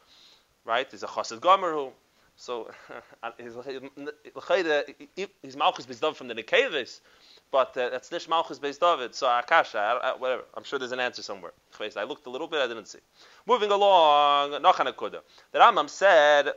Right? 0.66 0.90
There's 0.90 1.04
a 1.04 1.08
Chassid 1.08 1.40
Gomer 1.40 1.92
so 2.36 2.70
his 3.38 3.56
malchus 5.56 5.86
based 5.86 6.16
from 6.16 6.28
the 6.28 6.36
Nekevis, 6.36 7.00
but 7.54 7.78
uh, 7.78 7.90
that's 7.92 8.12
nish 8.12 8.28
malchus 8.28 8.58
Beis 8.58 8.80
David. 8.80 9.14
So 9.14 9.28
akasha, 9.28 10.16
whatever. 10.18 10.44
I'm 10.56 10.64
sure 10.64 10.80
there's 10.80 10.92
an 10.92 11.00
answer 11.00 11.22
somewhere. 11.22 11.52
I 11.80 12.04
looked 12.04 12.26
a 12.26 12.30
little 12.32 12.48
bit, 12.48 12.60
I 12.60 12.68
didn't 12.68 12.88
see. 12.88 12.98
Moving 13.48 13.70
along, 13.70 14.52
Nachanakuda. 14.54 15.20
The 15.52 15.60
Rambam 15.60 15.88
said. 15.88 16.50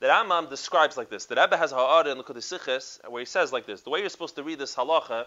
The 0.00 0.06
Rambam 0.06 0.48
describes 0.48 0.96
like 0.96 1.10
this. 1.10 1.26
The 1.26 1.34
Rebbe 1.34 1.56
has 1.56 1.72
ha'ara 1.72 2.08
in 2.12 2.18
the 2.18 2.24
Siches, 2.24 3.00
where 3.10 3.18
he 3.18 3.26
says 3.26 3.52
like 3.52 3.66
this. 3.66 3.82
The 3.82 3.90
way 3.90 3.98
you're 3.98 4.10
supposed 4.10 4.36
to 4.36 4.44
read 4.44 4.60
this 4.60 4.76
halacha 4.76 5.26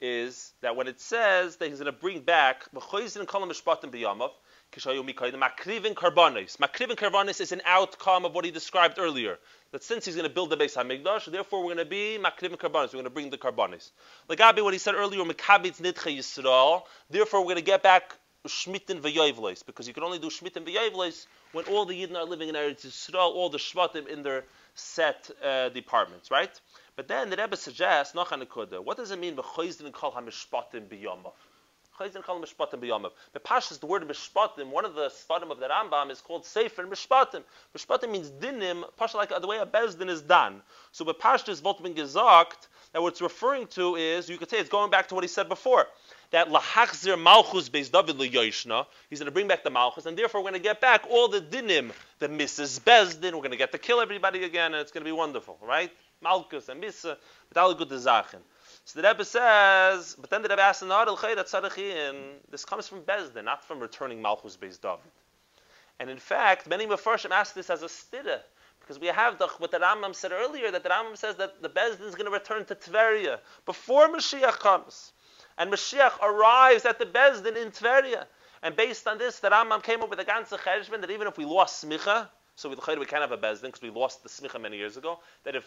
is 0.00 0.52
that 0.60 0.76
when 0.76 0.86
it 0.86 1.00
says 1.00 1.56
that 1.56 1.68
he's 1.68 1.80
going 1.80 1.92
to 1.92 2.00
bring 2.00 2.20
back 2.20 2.72
Makrivin 2.72 3.26
karbanis. 5.94 6.56
Makrivin 6.58 6.96
karbanis 6.96 7.40
is 7.40 7.52
an 7.52 7.62
outcome 7.64 8.24
of 8.24 8.34
what 8.34 8.44
he 8.44 8.50
described 8.52 8.98
earlier. 8.98 9.38
That 9.74 9.82
since 9.82 10.04
he's 10.04 10.14
going 10.14 10.28
to 10.28 10.32
build 10.32 10.50
the 10.50 10.56
Beis 10.56 10.76
Hamikdash, 10.76 11.24
therefore 11.32 11.58
we're 11.58 11.74
going 11.74 11.78
to 11.78 11.84
be 11.84 12.16
makrivin 12.22 12.56
karbanis. 12.56 12.94
We're 12.94 13.02
going 13.02 13.04
to 13.06 13.10
bring 13.10 13.30
the 13.30 13.38
karbanis. 13.38 13.90
Like 14.28 14.40
Abi, 14.40 14.62
what 14.62 14.72
he 14.72 14.78
said 14.78 14.94
earlier, 14.94 15.24
mikabitz 15.24 15.80
nidche 15.80 16.16
yisrael. 16.16 16.84
Therefore 17.10 17.40
we're 17.40 17.46
going 17.46 17.56
to 17.56 17.62
get 17.62 17.82
back 17.82 18.14
shmitten 18.46 19.00
v'yoyvleis, 19.00 19.66
because 19.66 19.88
you 19.88 19.92
can 19.92 20.04
only 20.04 20.20
do 20.20 20.28
shmitten 20.28 20.64
v'yoyvleis 20.64 21.26
when 21.50 21.64
all 21.64 21.86
the 21.86 22.00
Yidden 22.00 22.14
are 22.14 22.24
living 22.24 22.50
in 22.50 22.54
Eretz 22.54 22.86
Yisrael, 22.86 23.34
all 23.34 23.50
the 23.50 23.58
shvatim 23.58 24.06
in 24.06 24.22
their 24.22 24.44
set 24.76 25.28
uh, 25.42 25.70
departments, 25.70 26.30
right? 26.30 26.60
But 26.94 27.08
then 27.08 27.30
the 27.30 27.36
Rebbe 27.36 27.56
suggests, 27.56 28.14
what 28.14 28.96
does 28.96 29.10
it 29.10 29.18
mean, 29.18 29.34
v'choizdin 29.34 29.92
kol 29.92 30.12
ha-mishpatim 30.12 30.82
b'yomov? 30.82 31.32
Chayzin 31.98 32.24
Chal 32.24 32.40
Mishpatim 32.40 32.80
B'Yomav. 32.80 33.10
The 33.32 33.40
Pashas, 33.40 33.78
the 33.78 33.86
word 33.86 34.02
Mishpatim, 34.08 34.70
one 34.70 34.84
of 34.84 34.94
the 34.94 35.08
Sfarim 35.08 35.50
of 35.50 35.58
the 35.60 35.68
Rambam 35.68 36.10
is 36.10 36.20
called 36.20 36.44
Sefer 36.44 36.84
Mishpatim. 36.84 37.42
Mishpatim 37.76 38.10
means 38.10 38.30
dinim, 38.30 38.84
Pasha 38.96 39.16
like 39.16 39.30
the 39.40 39.46
way 39.46 39.58
a 39.58 39.66
bezdin 39.66 40.08
is 40.08 40.22
done. 40.22 40.60
So 40.92 41.04
the 41.04 41.14
Pashas 41.14 41.62
Volt 41.62 41.82
bin 41.82 41.94
gesagt, 41.94 42.68
that 42.92 43.02
what 43.02 43.12
it's 43.12 43.22
referring 43.22 43.66
to 43.68 43.96
is, 43.96 44.28
you 44.28 44.38
could 44.38 44.50
say 44.50 44.58
it's 44.58 44.70
going 44.70 44.90
back 44.90 45.08
to 45.08 45.14
what 45.14 45.24
he 45.24 45.28
said 45.28 45.48
before, 45.48 45.86
that 46.30 46.48
Lahachzir 46.48 47.20
Malchus 47.20 47.68
Beis 47.68 47.90
David 47.90 48.16
Yoshna, 48.16 48.86
he's 49.10 49.18
going 49.20 49.26
to 49.26 49.32
bring 49.32 49.48
back 49.48 49.62
the 49.62 49.70
Malchus, 49.70 50.06
and 50.06 50.16
therefore 50.16 50.40
we're 50.40 50.50
going 50.50 50.60
to 50.60 50.68
get 50.68 50.80
back 50.80 51.04
all 51.10 51.28
the 51.28 51.40
dinim, 51.40 51.92
the 52.18 52.28
Mrs. 52.28 52.80
Bezdin, 52.80 53.32
we're 53.32 53.38
going 53.38 53.50
to 53.50 53.56
get 53.56 53.72
to 53.72 53.78
kill 53.78 54.00
everybody 54.00 54.44
again, 54.44 54.74
and 54.74 54.80
it's 54.80 54.90
going 54.90 55.04
to 55.04 55.08
be 55.08 55.12
wonderful, 55.12 55.58
right? 55.62 55.92
Malchus 56.24 56.68
and 56.68 56.82
Misa, 56.82 57.16
but 57.48 57.56
uh, 57.56 57.62
all 57.62 57.74
good 57.74 57.90
Zachen. 57.90 58.40
So 58.84 59.00
the 59.00 59.08
Rebbe 59.08 59.24
says, 59.24 60.16
but 60.20 60.28
then 60.30 60.42
the 60.42 60.48
Rebbe 60.48 60.60
asks 60.60 60.82
in 60.82 60.88
the 60.88 62.24
this 62.50 62.64
comes 62.64 62.88
from 62.88 63.02
Bezdin, 63.02 63.44
not 63.44 63.64
from 63.64 63.78
returning 63.78 64.20
Malchus 64.20 64.56
Beis 64.56 64.80
David. 64.80 65.12
And 66.00 66.10
in 66.10 66.18
fact, 66.18 66.66
many 66.66 66.86
Mefarshim 66.86 67.30
ask 67.30 67.54
this 67.54 67.70
as 67.70 67.82
a 67.82 67.86
stira, 67.86 68.40
because 68.80 68.98
we 68.98 69.06
have 69.06 69.38
the, 69.38 69.46
what 69.58 69.70
the 69.70 69.78
Rambam 69.78 70.14
said 70.14 70.32
earlier, 70.32 70.70
that 70.70 70.82
the 70.82 70.88
Rambam 70.90 71.16
says 71.16 71.36
that 71.36 71.62
the 71.62 71.70
Bezdin 71.70 72.02
is 72.02 72.14
going 72.14 72.26
to 72.26 72.32
return 72.32 72.64
to 72.66 72.74
Tveria 72.74 73.38
before 73.64 74.08
Mashiach 74.08 74.58
comes. 74.58 75.12
And 75.56 75.72
Mashiach 75.72 76.20
arrives 76.20 76.84
at 76.84 76.98
the 76.98 77.06
Bezdin 77.06 77.56
in 77.56 77.70
Tveria. 77.70 78.26
And 78.62 78.76
based 78.76 79.06
on 79.06 79.18
this, 79.18 79.38
the 79.38 79.50
Rambam 79.50 79.82
came 79.82 80.02
up 80.02 80.10
with 80.10 80.20
a 80.20 80.24
ganze 80.24 80.58
cheshbon 80.58 81.00
that 81.00 81.10
even 81.10 81.26
if 81.26 81.38
we 81.38 81.44
lost 81.44 81.84
smicha, 81.84 82.28
so 82.56 82.68
we, 82.68 82.76
we 82.98 83.06
can't 83.06 83.22
have 83.22 83.32
a 83.32 83.38
Bezdin 83.38 83.62
because 83.62 83.82
we 83.82 83.90
lost 83.90 84.22
the 84.22 84.28
smicha 84.28 84.60
many 84.60 84.76
years 84.76 84.96
ago, 84.96 85.20
that 85.44 85.54
if 85.54 85.64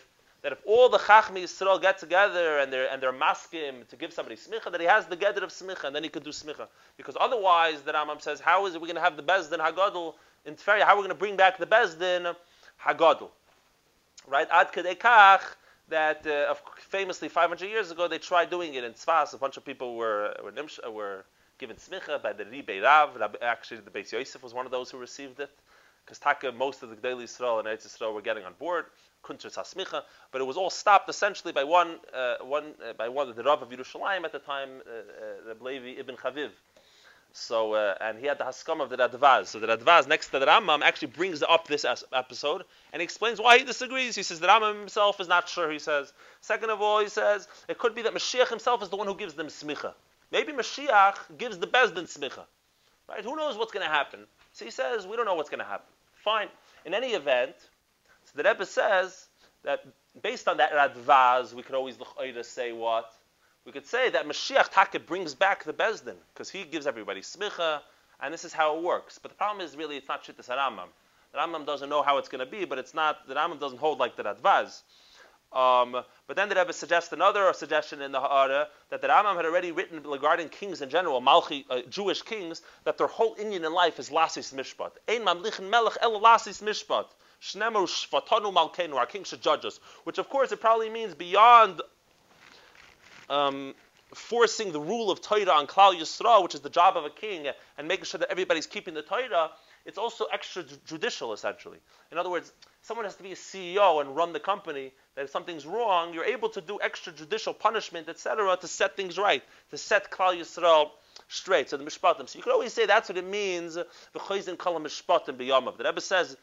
that 0.48 0.54
if 0.54 0.60
all 0.66 0.88
the 0.88 0.98
Chachmi 0.98 1.44
Yisrael 1.44 1.82
get 1.82 1.98
together 1.98 2.60
and 2.60 2.72
they're 2.72 2.90
and 2.90 3.04
they're 3.04 3.12
maskim 3.12 3.86
to 3.90 3.98
give 3.98 4.14
somebody 4.14 4.38
smicha, 4.38 4.72
that 4.72 4.80
he 4.80 4.88
has 4.88 5.06
the 5.06 5.18
gedder 5.18 5.44
of 5.44 5.50
smicha, 5.50 5.84
and 5.84 5.94
then 5.94 6.04
he 6.04 6.08
could 6.08 6.24
do 6.24 6.30
smicha. 6.30 6.70
Because 6.96 7.18
otherwise, 7.20 7.82
the 7.82 7.92
Rambam 7.92 8.22
says, 8.22 8.40
how 8.40 8.66
is 8.66 8.74
it 8.74 8.80
we're 8.80 8.88
going 8.88 8.96
to 8.96 9.02
have 9.02 9.18
the 9.18 9.24
bezdin 9.24 9.60
hagadol 9.60 10.14
in 10.46 10.56
Tveria? 10.56 10.84
How 10.84 10.94
are 10.94 10.96
we 10.96 11.02
going 11.02 11.10
to 11.10 11.16
bring 11.16 11.36
back 11.36 11.58
the 11.58 11.66
bezdin 11.66 12.34
hagadol? 12.82 13.28
Right? 14.26 14.48
Ad 14.50 14.72
kedekach 14.72 15.42
that 15.90 16.26
uh, 16.26 16.56
famously 16.78 17.28
500 17.28 17.66
years 17.66 17.92
ago 17.92 18.08
they 18.08 18.18
tried 18.18 18.50
doing 18.50 18.76
it 18.76 18.86
in 18.86 18.94
Tzfas. 18.94 19.34
A 19.34 19.38
bunch 19.38 19.58
of 19.58 19.66
people 19.66 19.98
were 19.98 20.34
were, 20.42 20.54
nimsh, 20.54 20.80
were 20.90 21.26
given 21.58 21.76
smicha 21.76 22.24
by 22.24 22.32
the 22.32 22.46
Ribe 22.46 22.82
Rav. 22.82 23.36
Actually, 23.42 23.82
the 23.82 23.92
Beis 23.92 24.14
Yosef 24.14 24.42
was 24.42 24.54
one 24.54 24.66
of 24.66 24.72
those 24.72 24.90
who 24.92 24.98
received 24.98 25.42
it 25.42 25.50
because 26.06 26.54
most 26.56 26.84
of 26.84 26.90
the 26.90 26.96
daily 26.96 27.26
Yisrael 27.26 27.60
and 27.60 27.68
Eretz 27.68 27.86
Yisrael 27.86 28.14
were 28.14 28.22
getting 28.22 28.46
on 28.46 28.54
board. 28.58 28.86
Hasmicha, 29.28 30.04
but 30.32 30.42
it 30.42 30.46
was 30.46 30.58
all 30.58 30.70
stopped 30.70 31.10
essentially 31.10 31.54
by 31.54 31.64
one, 31.64 32.00
uh, 32.14 32.36
one 32.42 32.74
uh, 32.88 32.94
by 32.94 33.10
one 33.10 33.34
the 33.36 33.44
Rav 33.44 33.62
of 33.62 33.70
Yerushalayim 33.70 34.24
at 34.24 34.32
the 34.32 34.40
time, 34.40 34.70
uh, 34.88 35.52
uh, 35.52 35.64
Levi 35.64 36.00
ibn 36.00 36.16
Chaviv. 36.16 36.50
So, 37.34 37.74
uh, 37.74 37.94
and 38.02 38.18
he 38.18 38.26
had 38.26 38.40
the 38.40 38.46
Haskam 38.46 38.82
of 38.82 38.90
the 38.90 38.98
Radvaz. 38.98 39.48
So 39.48 39.60
the 39.60 39.68
Radvaz, 39.68 40.08
next 40.08 40.30
to 40.30 40.40
the 40.40 40.48
Rambam, 40.48 40.82
actually 40.82 41.10
brings 41.10 41.44
up 41.44 41.68
this 41.68 41.86
episode 42.12 42.64
and 42.92 43.00
he 43.00 43.04
explains 43.04 43.40
why 43.40 43.60
he 43.60 43.64
disagrees. 43.64 44.16
He 44.16 44.24
says 44.24 44.40
the 44.40 44.48
Rambam 44.48 44.80
himself 44.80 45.20
is 45.20 45.28
not 45.28 45.48
sure, 45.48 45.70
he 45.70 45.78
says. 45.78 46.12
Second 46.42 46.72
of 46.72 46.82
all, 46.82 47.00
he 47.00 47.10
says 47.10 47.48
it 47.68 47.78
could 47.78 47.94
be 47.94 48.02
that 48.04 48.14
Mashiach 48.14 48.48
himself 48.50 48.82
is 48.82 48.90
the 48.90 48.96
one 48.96 49.08
who 49.08 49.16
gives 49.16 49.36
them 49.36 49.48
smicha. 49.48 49.94
Maybe 50.32 50.52
Mashiach 50.52 51.38
gives 51.38 51.58
the 51.60 51.68
Bezdin 51.68 52.06
smicha. 52.06 52.44
Right? 53.08 53.24
Who 53.24 53.36
knows 53.36 53.56
what's 53.56 53.72
going 53.72 53.86
to 53.86 53.92
happen? 53.92 54.22
So 54.54 54.66
he 54.66 54.72
says, 54.72 55.06
we 55.06 55.16
don't 55.16 55.26
know 55.26 55.36
what's 55.36 55.50
going 55.50 55.60
to 55.60 55.66
happen. 55.66 55.88
Fine. 56.24 56.48
In 56.86 56.94
any 56.94 57.10
event, 57.10 57.56
so 58.28 58.42
the 58.42 58.48
Rebbe 58.48 58.66
says 58.66 59.28
that 59.64 59.86
based 60.22 60.48
on 60.48 60.58
that 60.58 60.72
Radvaz, 60.74 61.54
we 61.54 61.64
could 61.64 61.76
always 61.76 61.98
say 62.44 62.72
what? 62.72 63.12
We 63.66 63.72
could 63.72 63.86
say 63.86 64.10
that 64.10 64.26
Mashiach 64.26 64.70
Taka 64.72 65.00
brings 65.00 65.34
back 65.34 65.64
the 65.64 65.74
Bezdin, 65.74 66.16
because 66.34 66.50
he 66.50 66.64
gives 66.64 66.88
everybody 66.88 67.22
smicha, 67.22 67.82
and 68.22 68.34
this 68.34 68.46
is 68.46 68.54
how 68.54 68.78
it 68.78 68.84
works. 68.84 69.18
But 69.18 69.32
the 69.32 69.38
problem 69.38 69.66
is 69.66 69.76
really 69.76 69.98
it's 69.98 70.08
not 70.08 70.24
Shittas 70.24 70.50
Rambam. 70.50 70.88
The 71.32 71.40
Rambam 71.40 71.66
doesn't 71.66 71.90
know 71.90 72.02
how 72.02 72.18
it's 72.18 72.30
going 72.30 72.46
to 72.46 72.50
be, 72.50 72.66
but 72.66 72.78
it's 72.78 72.94
not, 72.94 73.28
the 73.28 73.36
Rambam 73.36 73.60
doesn't 73.60 73.80
hold 73.80 74.00
like 74.00 74.16
the 74.16 74.24
Radvaz. 74.24 74.82
Um, 75.54 76.04
but 76.28 76.36
then 76.36 76.50
the 76.50 76.56
Rebbe 76.56 76.74
suggests 76.74 77.14
another 77.14 77.52
suggestion 77.54 78.02
in 78.02 78.12
the 78.12 78.20
Ha'ara 78.20 78.68
that 78.90 79.02
the 79.02 79.08
Rambam 79.08 79.36
had 79.36 79.46
already 79.46 79.72
written 79.72 80.04
regarding 80.04 80.50
kings 80.50 80.82
in 80.82 80.90
general, 80.90 81.22
Malchi, 81.22 81.66
uh, 81.70 81.82
Jewish 81.90 82.22
kings, 82.22 82.62
that 82.84 82.98
their 82.98 83.08
whole 83.08 83.36
inyan 83.36 83.66
in 83.66 83.74
life 83.74 83.98
is 84.00 84.10
Lasis 84.10 84.54
Mishpat. 84.54 84.92
Ein 85.08 85.22
mamlichen 85.22 85.70
melech 85.70 85.98
el 86.02 86.20
Lasis 86.20 86.62
Mishpat. 86.62 87.06
Shnemer 87.42 87.88
Shvatanu 87.88 88.54
Malkenu, 88.54 88.96
our 88.96 89.06
king 89.06 89.24
should 89.24 89.42
judge 89.42 89.66
us. 89.66 89.80
Which 90.04 90.18
of 90.18 90.30
course 90.30 90.52
it 90.52 90.60
probably 90.60 90.90
means 90.90 91.14
beyond 91.14 91.82
um, 93.30 93.76
forcing 94.14 94.72
the 94.72 94.80
rule 94.80 95.12
of 95.12 95.22
Torah 95.22 95.52
on 95.52 95.68
Klal 95.68 95.94
Yisrael, 95.94 96.44
which 96.44 96.56
is 96.56 96.62
the 96.62 96.70
job 96.70 96.98
of 96.98 97.06
a 97.06 97.10
king, 97.10 97.48
and 97.78 97.88
making 97.88 98.06
sure 98.06 98.20
that 98.20 98.32
everybody's 98.32 98.68
keeping 98.68 98.94
the 98.94 99.02
Torah, 99.02 99.52
it's 99.86 99.98
also 99.98 100.26
extrajudicial 100.34 101.34
essentially. 101.34 101.78
In 102.12 102.18
other 102.18 102.30
words, 102.30 102.52
someone 102.82 103.06
has 103.06 103.16
to 103.16 103.24
be 103.24 103.32
a 103.32 103.36
CEO 103.36 104.02
and 104.02 104.16
run 104.16 104.34
the 104.34 104.40
company. 104.40 104.94
That 105.16 105.26
if 105.26 105.30
something's 105.30 105.66
wrong, 105.66 106.14
you're 106.14 106.26
able 106.26 106.50
to 106.50 106.62
do 106.62 106.80
extrajudicial 106.84 107.58
punishment, 107.58 108.10
etc., 108.10 108.58
to 108.60 108.68
set 108.68 108.96
things 108.96 109.18
right, 109.18 109.44
to 109.72 109.78
set 109.78 110.12
Klal 110.12 110.38
Yisrael 110.38 110.92
straight. 111.30 111.70
So 111.70 111.78
the 111.78 111.86
mishpatim. 111.86 112.28
So 112.28 112.38
you 112.38 112.44
could 112.44 112.54
always 112.54 112.74
say 112.74 112.86
that's 112.86 113.10
what 113.10 113.18
it 113.18 113.26
means. 113.26 113.76
The 113.76 113.86
chayzin 114.16 114.58
kala 114.58 114.80
mishpatim 114.80 115.38
b'yamav. 115.38 115.78
The 115.78 115.86
Rebbe 115.86 116.02
says 116.02 116.36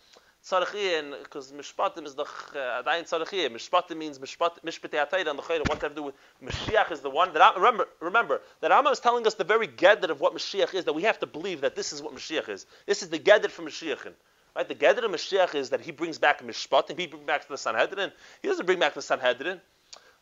tzarechiyim 0.44 1.22
because 1.22 1.52
mishpatim 1.52 2.04
is 2.06 2.14
the 2.14 2.24
adayin 2.54 3.08
tzarechiyim. 3.08 3.50
Mishpatim 3.50 3.96
means 3.96 4.18
mishpat 4.18 4.60
mishpatei 4.64 5.06
atayda 5.06 5.30
and 5.30 5.38
the 5.38 5.42
chayda. 5.42 5.66
What 5.66 5.80
have 5.80 5.90
to 5.90 5.94
do 5.94 6.02
with 6.02 6.14
Mashiach 6.42 6.92
is 6.92 7.00
the 7.00 7.10
one 7.10 7.32
that 7.32 7.56
remember. 7.56 7.88
Remember 8.00 8.40
that 8.60 8.70
Rambam 8.70 8.92
is 8.92 9.00
telling 9.00 9.26
us 9.26 9.34
the 9.34 9.44
very 9.44 9.66
gedder 9.66 10.10
of 10.10 10.20
what 10.20 10.34
Mashiach 10.34 10.74
is. 10.74 10.84
That 10.84 10.94
we 10.94 11.02
have 11.02 11.18
to 11.20 11.26
believe 11.26 11.62
that 11.62 11.74
this 11.74 11.92
is 11.92 12.02
what 12.02 12.14
Mashiach 12.14 12.48
is. 12.48 12.66
This 12.86 13.02
is 13.02 13.08
the 13.08 13.18
gedder 13.18 13.48
for 13.50 13.62
Mashiach. 13.62 14.12
Right? 14.54 14.68
The 14.68 14.74
gedder 14.74 15.04
of 15.04 15.10
Mashiach 15.10 15.54
is 15.54 15.70
that 15.70 15.80
he 15.80 15.92
brings 15.92 16.18
back 16.18 16.42
mishpatim. 16.42 16.98
He 16.98 17.06
brings 17.06 17.26
back 17.26 17.48
the 17.48 17.58
Sanhedrin. 17.58 18.12
He 18.42 18.48
doesn't 18.48 18.66
bring 18.66 18.78
back 18.78 18.94
the 18.94 19.02
Sanhedrin. 19.02 19.60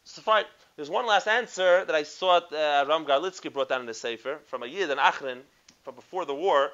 So 0.05 0.23
fine. 0.23 0.45
There's 0.76 0.91
one 0.91 1.07
last 1.07 1.29
answer 1.29 1.85
that 1.85 1.95
I 1.95 2.02
saw 2.02 2.38
uh, 2.38 2.85
Ram 2.88 3.05
Garlitsky 3.05 3.52
brought 3.52 3.69
down 3.69 3.81
in 3.81 3.87
the 3.87 3.95
Sefer 3.95 4.38
from 4.47 4.62
a 4.62 4.67
Yid 4.67 4.91
in 4.91 4.99
Achrin 4.99 5.41
from 5.83 5.95
before 5.95 6.25
the 6.25 6.35
war. 6.35 6.71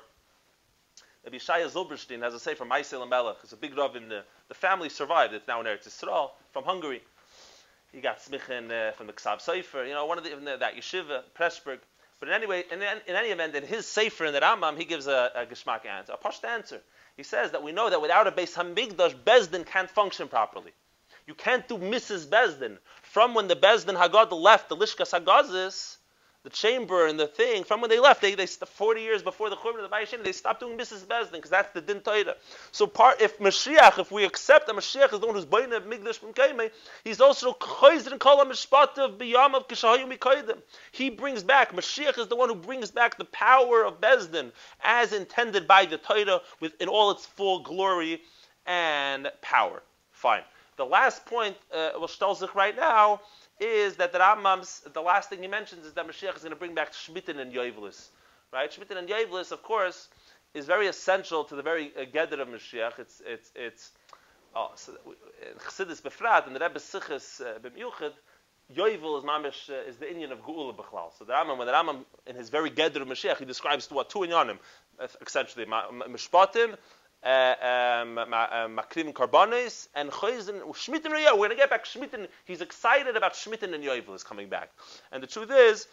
Rabbi 1.25 1.37
Shaya 1.37 1.69
Zilberstein 1.69 2.23
has 2.23 2.35
a 2.35 2.41
Sefer 2.41 2.65
Maisel 2.65 3.09
Melech. 3.09 3.37
It's 3.43 3.53
a 3.53 3.57
big 3.57 3.77
Rav 3.77 3.97
in 3.97 4.09
the, 4.09 4.25
the 4.49 4.55
family 4.55 4.89
survived. 4.89 5.35
It's 5.35 5.47
now 5.47 5.61
in 5.61 5.67
Eretz 5.67 5.89
Yisrael 5.89 6.31
from 6.53 6.65
Hungary. 6.65 7.03
He 7.93 8.01
got 8.01 8.21
smichin 8.21 8.71
uh, 8.71 8.93
from 8.93 9.07
the 9.07 9.13
Ksav 9.13 9.41
Sefer, 9.41 9.85
you 9.85 9.95
know, 9.95 10.07
one 10.07 10.19
of 10.19 10.25
the, 10.25 10.31
the 10.31 10.57
that 10.59 10.77
yeshiva, 10.77 11.23
Pressburg. 11.39 11.81
But 12.21 12.29
in 12.29 12.35
any 12.35 12.47
way, 12.47 12.65
in, 12.71 12.83
in, 12.83 13.15
any 13.15 13.29
event, 13.29 13.55
in 13.55 13.65
his 13.65 13.87
Sefer 13.87 14.27
in 14.27 14.33
the 14.33 14.41
Rambam, 14.41 14.77
he 14.77 14.85
gives 14.85 15.07
a, 15.07 15.31
a 15.35 15.47
geschmack 15.47 15.87
answer, 15.87 16.13
a 16.13 16.17
posh 16.17 16.43
answer. 16.45 16.81
He 17.17 17.23
says 17.23 17.53
that 17.53 17.63
we 17.63 17.73
know 17.73 17.91
that 17.91 18.01
without 18.03 18.27
a 18.27 18.33
Beis 18.33 18.55
Hamikdash, 18.55 19.15
Bezdin 19.25 19.67
can't 19.67 19.91
function 19.91 20.29
properly. 20.29 20.73
You 21.27 21.35
can't 21.35 21.69
do 21.69 21.77
Mrs. 21.77 22.27
Bezdin. 22.27 22.79
From 23.03 23.35
when 23.35 23.49
the 23.49 23.57
Bezdin 23.57 23.97
Hagadol 23.97 24.41
left 24.41 24.69
the 24.69 24.77
Lishkas 24.77 25.13
Hagazis, 25.13 25.98
the 26.49 26.57
chamber 26.57 27.07
and 27.07 27.21
the 27.21 27.27
thing, 27.27 27.63
from 27.63 27.83
when 27.83 27.91
they 27.91 28.01
left, 28.01 28.23
they, 28.23 28.35
they 28.35 28.47
40 28.47 29.03
years 29.03 29.23
before 29.23 29.51
the 29.51 29.57
Churban 29.57 29.85
of 29.85 29.91
the 29.91 29.95
Bayeshin, 29.95 30.25
they 30.25 30.33
stopped 30.33 30.61
doing 30.61 30.79
Mrs. 30.79 31.05
Bezdin 31.05 31.33
because 31.33 31.51
that's 31.51 31.75
the 31.75 31.83
Din 31.83 32.01
Torah. 32.01 32.37
So 32.73 32.87
part, 32.87 33.21
if 33.21 33.39
Mashiach, 33.39 33.99
if 33.99 34.11
we 34.11 34.25
accept 34.25 34.67
that 34.67 34.75
Mashiach 34.75 35.13
is 35.13 35.21
the 35.21 35.27
one 35.27 35.35
who's 35.35 35.45
buying 35.45 35.75
of 35.75 35.85
Migdash 35.85 36.21
Mkaime, 36.21 36.71
he's 37.05 37.21
also 37.21 37.53
Chayzer 37.53 38.13
and 38.13 38.21
Kol 38.21 38.43
HaMishpat 38.43 39.19
Biyam 39.19 39.55
of 39.55 39.69
Kishahayu 39.69 40.11
Mikaidim. 40.11 40.57
He 40.91 41.11
brings 41.11 41.43
back, 41.43 41.73
Mashiach 41.75 42.19
is 42.19 42.29
the 42.29 42.37
one 42.37 42.49
who 42.49 42.55
brings 42.55 42.91
back 42.91 43.19
the 43.19 43.27
power 43.27 43.85
of 43.85 44.01
Bezdin 44.01 44.51
as 44.83 45.13
intended 45.13 45.69
by 45.69 45.85
the 45.85 45.99
Torah 45.99 46.41
with, 46.61 46.81
in 46.81 46.89
all 46.89 47.11
its 47.11 47.27
full 47.27 47.61
glory 47.61 48.23
and 48.65 49.31
power. 49.43 49.83
Fine. 50.13 50.45
The 50.79 50.87
last 50.87 51.27
point, 51.27 51.57
uh, 51.75 51.91
we'll 51.97 52.09
right 52.55 52.77
now, 52.77 53.21
is 53.61 53.97
that 53.97 54.13
the 54.13 54.19
Rambam's, 54.19 54.83
the 54.93 55.01
last 55.01 55.31
thing 55.31 55.43
he 55.43 55.49
mentions 55.49 55.87
is 55.87 55.93
that 55.95 56.07
Mashiach 56.07 56.37
is 56.37 56.43
going 56.43 56.51
to 56.51 56.57
bring 56.57 56.75
back 56.75 56.93
Shmitten 56.93 57.39
and 57.39 57.53
Yovelis. 57.53 58.09
Right? 58.53 58.71
Shmitten 58.71 58.97
and 58.97 59.09
Yovelis, 59.09 59.53
of 59.53 59.63
course, 59.63 60.09
is 60.55 60.67
very 60.67 60.87
essential 60.87 61.45
to 61.45 61.57
the 61.57 61.63
very 61.63 61.93
uh, 61.97 62.05
Geder 62.05 62.41
of 62.41 62.49
Mashiach. 62.49 62.99
It's, 62.99 63.21
it's, 63.27 63.51
it's, 63.55 63.91
oh, 64.55 64.71
so 64.77 64.93
in 65.43 65.59
Chassidus 65.59 66.01
Befrat, 66.01 66.47
in 66.47 66.55
the 66.55 66.61
Rebbe 66.61 66.79
Sichas 66.79 67.41
uh, 67.41 67.59
B'miuchid, 67.59 68.13
Yovel 68.75 69.19
is 69.19 69.25
mamish 69.25 69.71
uh, 69.71 69.89
is 69.89 69.97
the 69.97 70.07
inyan 70.07 70.31
of 70.31 70.43
Geula 70.43 70.77
Bechlal. 70.77 71.11
So 71.19 71.25
the 71.25 71.33
Rambam, 71.33 71.59
when 71.59 71.67
the 71.67 71.73
Rambam 71.73 72.05
in 72.27 72.37
his 72.37 72.51
very 72.51 72.71
Geder 72.71 73.01
of 73.01 73.09
Mashiach, 73.09 73.39
he 73.39 73.45
describes 73.45 73.91
what 73.91 74.11
two 74.11 74.21
inyanim, 74.21 74.59
essentially 75.27 75.65
mishpatim 75.65 76.77
Uh, 77.21 78.01
um, 78.01 78.17
uh, 78.17 78.25
makrim 78.69 79.13
karbanis 79.13 79.89
and 79.95 80.11
chayzin 80.11 80.61
shmitin 80.73 81.11
We're 81.11 81.37
going 81.37 81.51
to 81.51 81.57
get 81.57 81.69
back 81.69 81.85
shmitin. 81.85 82.29
He's 82.45 82.61
excited 82.61 83.17
about 83.17 83.35
shmitin 83.35 83.75
and 83.75 83.83
yovel 83.83 84.15
is 84.15 84.23
coming 84.23 84.49
back. 84.49 84.71
And 85.11 85.21
the 85.23 85.27
truth 85.27 85.51
is, 85.51 85.89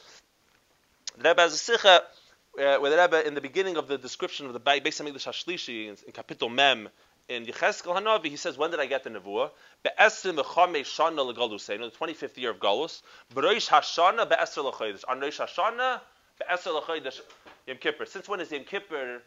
the 1.17 1.29
Rebbe 1.29 1.41
has 1.41 1.69
a 1.69 1.77
sicha 1.77 1.97
uh, 1.97 2.79
where 2.79 2.91
the 2.91 2.97
Rebbe 2.97 3.27
in 3.27 3.33
the 3.33 3.41
beginning 3.41 3.75
of 3.77 3.87
the 3.87 3.97
description 3.97 4.45
of 4.45 4.53
the 4.53 4.59
Beis 4.59 4.81
Hamikdash 4.81 5.27
Hashlishi 5.27 5.87
in, 5.87 5.97
in 6.05 6.13
Kapitel 6.13 6.53
Mem 6.53 6.89
in 7.27 7.45
Yecheskel 7.45 7.95
Hanavi, 7.99 8.27
he 8.27 8.35
says, 8.35 8.57
when 8.57 8.71
did 8.71 8.79
I 8.79 8.85
get 8.85 9.03
the 9.03 9.09
nevuah? 9.09 9.49
Be'esrim 9.83 10.37
v'chamei 10.37 10.81
shana 10.81 11.33
legaluseinu, 11.33 11.91
the 11.91 11.97
25th 11.97 12.37
year 12.37 12.51
of 12.51 12.59
Galus. 12.59 13.01
B'roish 13.33 13.67
hashana 13.67 14.29
be'esr 14.29 14.63
l'chodesh. 14.63 15.03
On 15.07 15.19
Rosh 15.19 15.39
Hashana 15.39 16.01
be'esr 16.39 16.73
l'chodesh 16.73 17.19
Yom 17.65 17.77
Kippur. 17.77 18.05
Since 18.05 18.29
when 18.29 18.41
is 18.41 18.51
Yom 18.51 18.63
Kippur 18.63 19.21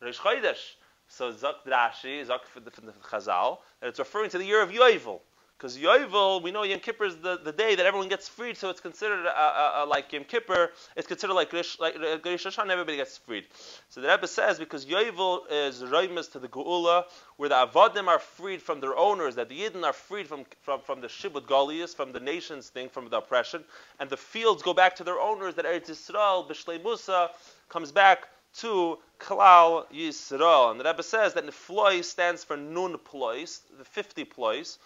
Rosh 0.00 0.18
Chodesh? 0.18 0.74
So 1.12 1.30
Zak 1.30 1.56
Drashi, 1.66 2.24
Zak 2.24 2.46
for 2.46 2.60
the, 2.60 2.70
the 2.70 2.92
Chazal, 3.10 3.58
that 3.80 3.88
it's 3.88 3.98
referring 3.98 4.30
to 4.30 4.38
the 4.38 4.46
year 4.46 4.62
of 4.62 4.70
Yovel. 4.70 5.20
Because 5.58 5.76
Yovel, 5.76 6.42
we 6.42 6.50
know 6.50 6.62
Yom 6.62 6.80
Kippur 6.80 7.04
is 7.04 7.18
the, 7.18 7.38
the 7.38 7.52
day 7.52 7.74
that 7.74 7.84
everyone 7.84 8.08
gets 8.08 8.30
freed, 8.30 8.56
so 8.56 8.70
it's 8.70 8.80
considered 8.80 9.26
a, 9.26 9.28
a, 9.28 9.84
a, 9.84 9.86
like 9.86 10.10
Yom 10.14 10.24
Kippur, 10.24 10.70
it's 10.96 11.06
considered 11.06 11.34
like 11.34 11.50
Grish, 11.50 11.78
like 11.78 11.96
uh, 11.96 12.16
Hashan, 12.18 12.70
everybody 12.70 12.96
gets 12.96 13.18
freed. 13.18 13.44
So 13.90 14.00
the 14.00 14.08
Rebbe 14.08 14.26
says, 14.26 14.58
because 14.58 14.86
Yovel 14.86 15.40
is 15.50 15.82
Raimus 15.82 16.32
to 16.32 16.38
the 16.38 16.48
Geula, 16.48 17.04
where 17.36 17.50
the 17.50 17.56
Avadim 17.56 18.08
are 18.08 18.18
freed 18.18 18.62
from 18.62 18.80
their 18.80 18.96
owners, 18.96 19.34
that 19.34 19.50
the 19.50 19.60
Yidden 19.60 19.84
are 19.84 19.92
freed 19.92 20.26
from, 20.26 20.46
from, 20.62 20.80
from 20.80 21.02
the 21.02 21.08
Shibud 21.08 21.42
Golias, 21.42 21.94
from 21.94 22.12
the 22.12 22.20
nation's 22.20 22.70
thing, 22.70 22.88
from 22.88 23.10
the 23.10 23.18
oppression, 23.18 23.62
and 24.00 24.08
the 24.08 24.16
fields 24.16 24.62
go 24.62 24.72
back 24.72 24.96
to 24.96 25.04
their 25.04 25.20
owners, 25.20 25.56
that 25.56 25.66
Eretz 25.66 25.90
Yisrael, 25.90 26.48
Bishlei 26.48 26.82
Musa, 26.82 27.30
comes 27.68 27.92
back 27.92 28.28
to 28.54 28.98
Klal 29.22 29.86
Yisrael. 29.92 30.70
And 30.70 30.80
the 30.80 30.84
Rebbe 30.84 31.02
says 31.02 31.34
that 31.34 31.46
Nefloi 31.46 32.04
stands 32.04 32.44
for 32.44 32.56
Nun 32.56 32.98
Plois, 32.98 33.60
the 33.78 33.84
50 33.84 34.24
plois, 34.24 34.78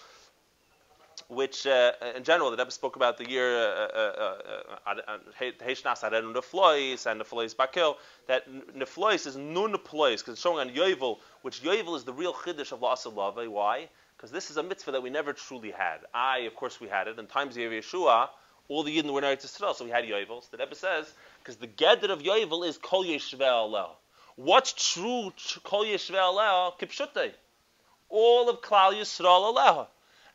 which 1.28 1.66
uh, 1.66 1.92
in 2.14 2.22
general, 2.22 2.50
the 2.50 2.56
Rebbe 2.56 2.70
spoke 2.70 2.96
about 2.96 3.16
the 3.18 3.28
year 3.28 3.50
Heishnas 4.86 6.04
uh, 6.04 6.06
uh, 6.06 6.10
uh 6.10 6.20
Neflois 6.20 7.06
and 7.10 7.20
Neflois 7.20 7.54
Bakil, 7.56 7.96
that 8.28 8.48
Neflois 8.76 9.26
is 9.26 9.36
Nun 9.36 9.76
Plois, 9.78 10.16
because 10.16 10.34
it's 10.34 10.42
showing 10.42 10.68
on 10.68 10.74
Yovel, 10.74 11.18
which 11.42 11.62
Yovel 11.62 11.96
is 11.96 12.04
the 12.04 12.12
real 12.12 12.34
Chiddush 12.34 12.72
of 12.72 12.80
La'asalave. 12.80 13.48
Why? 13.48 13.88
Because 14.16 14.30
this 14.30 14.50
is 14.50 14.56
a 14.56 14.62
mitzvah 14.62 14.92
that 14.92 15.02
we 15.02 15.10
never 15.10 15.32
truly 15.32 15.70
had. 15.70 15.98
I, 16.14 16.40
of 16.40 16.54
course, 16.54 16.80
we 16.80 16.88
had 16.88 17.08
it. 17.08 17.18
In 17.18 17.26
times 17.26 17.56
of 17.56 17.62
Yeshua, 17.62 18.28
all 18.68 18.82
the 18.82 18.96
Yidden 18.96 19.12
were 19.12 19.22
in 19.22 19.24
Eretz 19.24 19.46
Yisrael, 19.46 19.74
so 19.74 19.84
we 19.84 19.90
had 19.90 20.04
Yovel. 20.04 20.42
So 20.42 20.48
the 20.52 20.58
Rebbe 20.58 20.74
says, 20.74 21.12
because 21.42 21.56
the 21.56 21.66
Gedder 21.66 22.10
of 22.10 22.22
Yovel 22.22 22.66
is 22.66 22.78
Kol 22.78 23.04
Yeshve 23.04 23.40
What's 24.36 24.92
true 24.92 25.32
Kol 25.64 25.84
Yeshve 25.84 26.14
Aleh? 26.14 26.78
Kipshutei. 26.78 27.32
All 28.10 28.48
of 28.50 28.60
Klal 28.60 28.92
Yisrael 28.92 29.54
Aleha. 29.54 29.86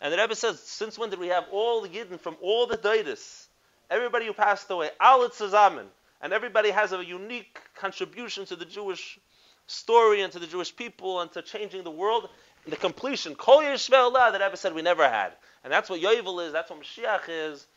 And 0.02 0.12
the 0.12 0.18
Rebbe 0.18 0.36
says, 0.36 0.60
since 0.60 0.98
when 0.98 1.12
did 1.12 1.20
we 1.20 1.28
have 1.28 1.46
all 1.52 1.82
the 1.82 1.90
Yidden 1.90 2.20
from 2.20 2.36
all 2.42 2.66
the 2.66 2.78
Daitis? 2.78 3.46
Everybody 3.92 4.26
who 4.26 4.34
passed 4.34 4.70
away, 4.72 4.90
Alit 5.00 5.34
Zazamin. 5.34 5.86
And 6.20 6.34
everybody 6.34 6.72
has 6.72 6.92
a 6.94 7.06
unique 7.06 7.60
contribution 7.76 8.46
to 8.48 8.56
the 8.56 8.66
Jewish 8.66 9.20
story 9.68 10.22
and 10.22 10.34
to 10.34 10.40
the 10.40 10.48
Jewish 10.48 10.76
people 10.76 11.22
and 11.22 11.32
to 11.34 11.44
changing 11.44 11.84
the 11.84 11.92
world. 11.92 12.28
the 12.68 12.76
completion, 12.76 13.36
Kol 13.36 13.62
Aleh, 13.62 14.32
the 14.32 14.40
Rebbe 14.40 14.58
said 14.58 14.74
we 14.74 14.82
never 14.82 15.08
had. 15.08 15.34
And 15.64 15.72
that's 15.72 15.90
what 15.90 16.02
Yovel 16.02 16.46
is, 16.48 16.54
that's 16.54 16.72
what 16.72 16.82
Mashiach 16.82 17.30
is 17.30 17.68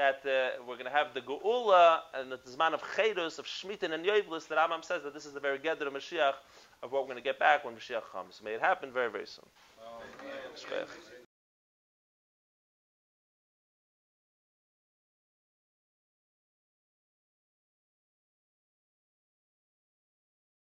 that 0.00 0.24
uh, 0.24 0.62
we're 0.66 0.76
going 0.80 0.86
to 0.86 0.90
have 0.90 1.12
the 1.12 1.20
Geula 1.20 2.00
and 2.14 2.32
the 2.32 2.38
Zman 2.38 2.72
of 2.72 2.82
Chedus, 2.96 3.38
of 3.38 3.44
Shmitin 3.44 3.92
and 3.92 4.02
Yovelis, 4.02 4.48
that 4.48 4.56
Amam 4.56 4.82
says 4.82 5.02
that 5.02 5.12
this 5.12 5.26
is 5.26 5.34
the 5.34 5.40
very 5.40 5.58
Gedder 5.58 5.86
of 5.88 5.92
Mashiach 5.92 6.36
of 6.82 6.90
what 6.90 7.02
we're 7.02 7.12
going 7.12 7.18
to 7.18 7.22
get 7.22 7.38
back 7.38 7.66
when 7.66 7.74
Mashiach 7.74 8.04
comes. 8.10 8.40
May 8.42 8.52
it 8.52 8.62
happen 8.62 8.90
very, 8.90 9.10
very 9.10 9.26
soon. 9.26 9.44
Oh, 9.82 10.00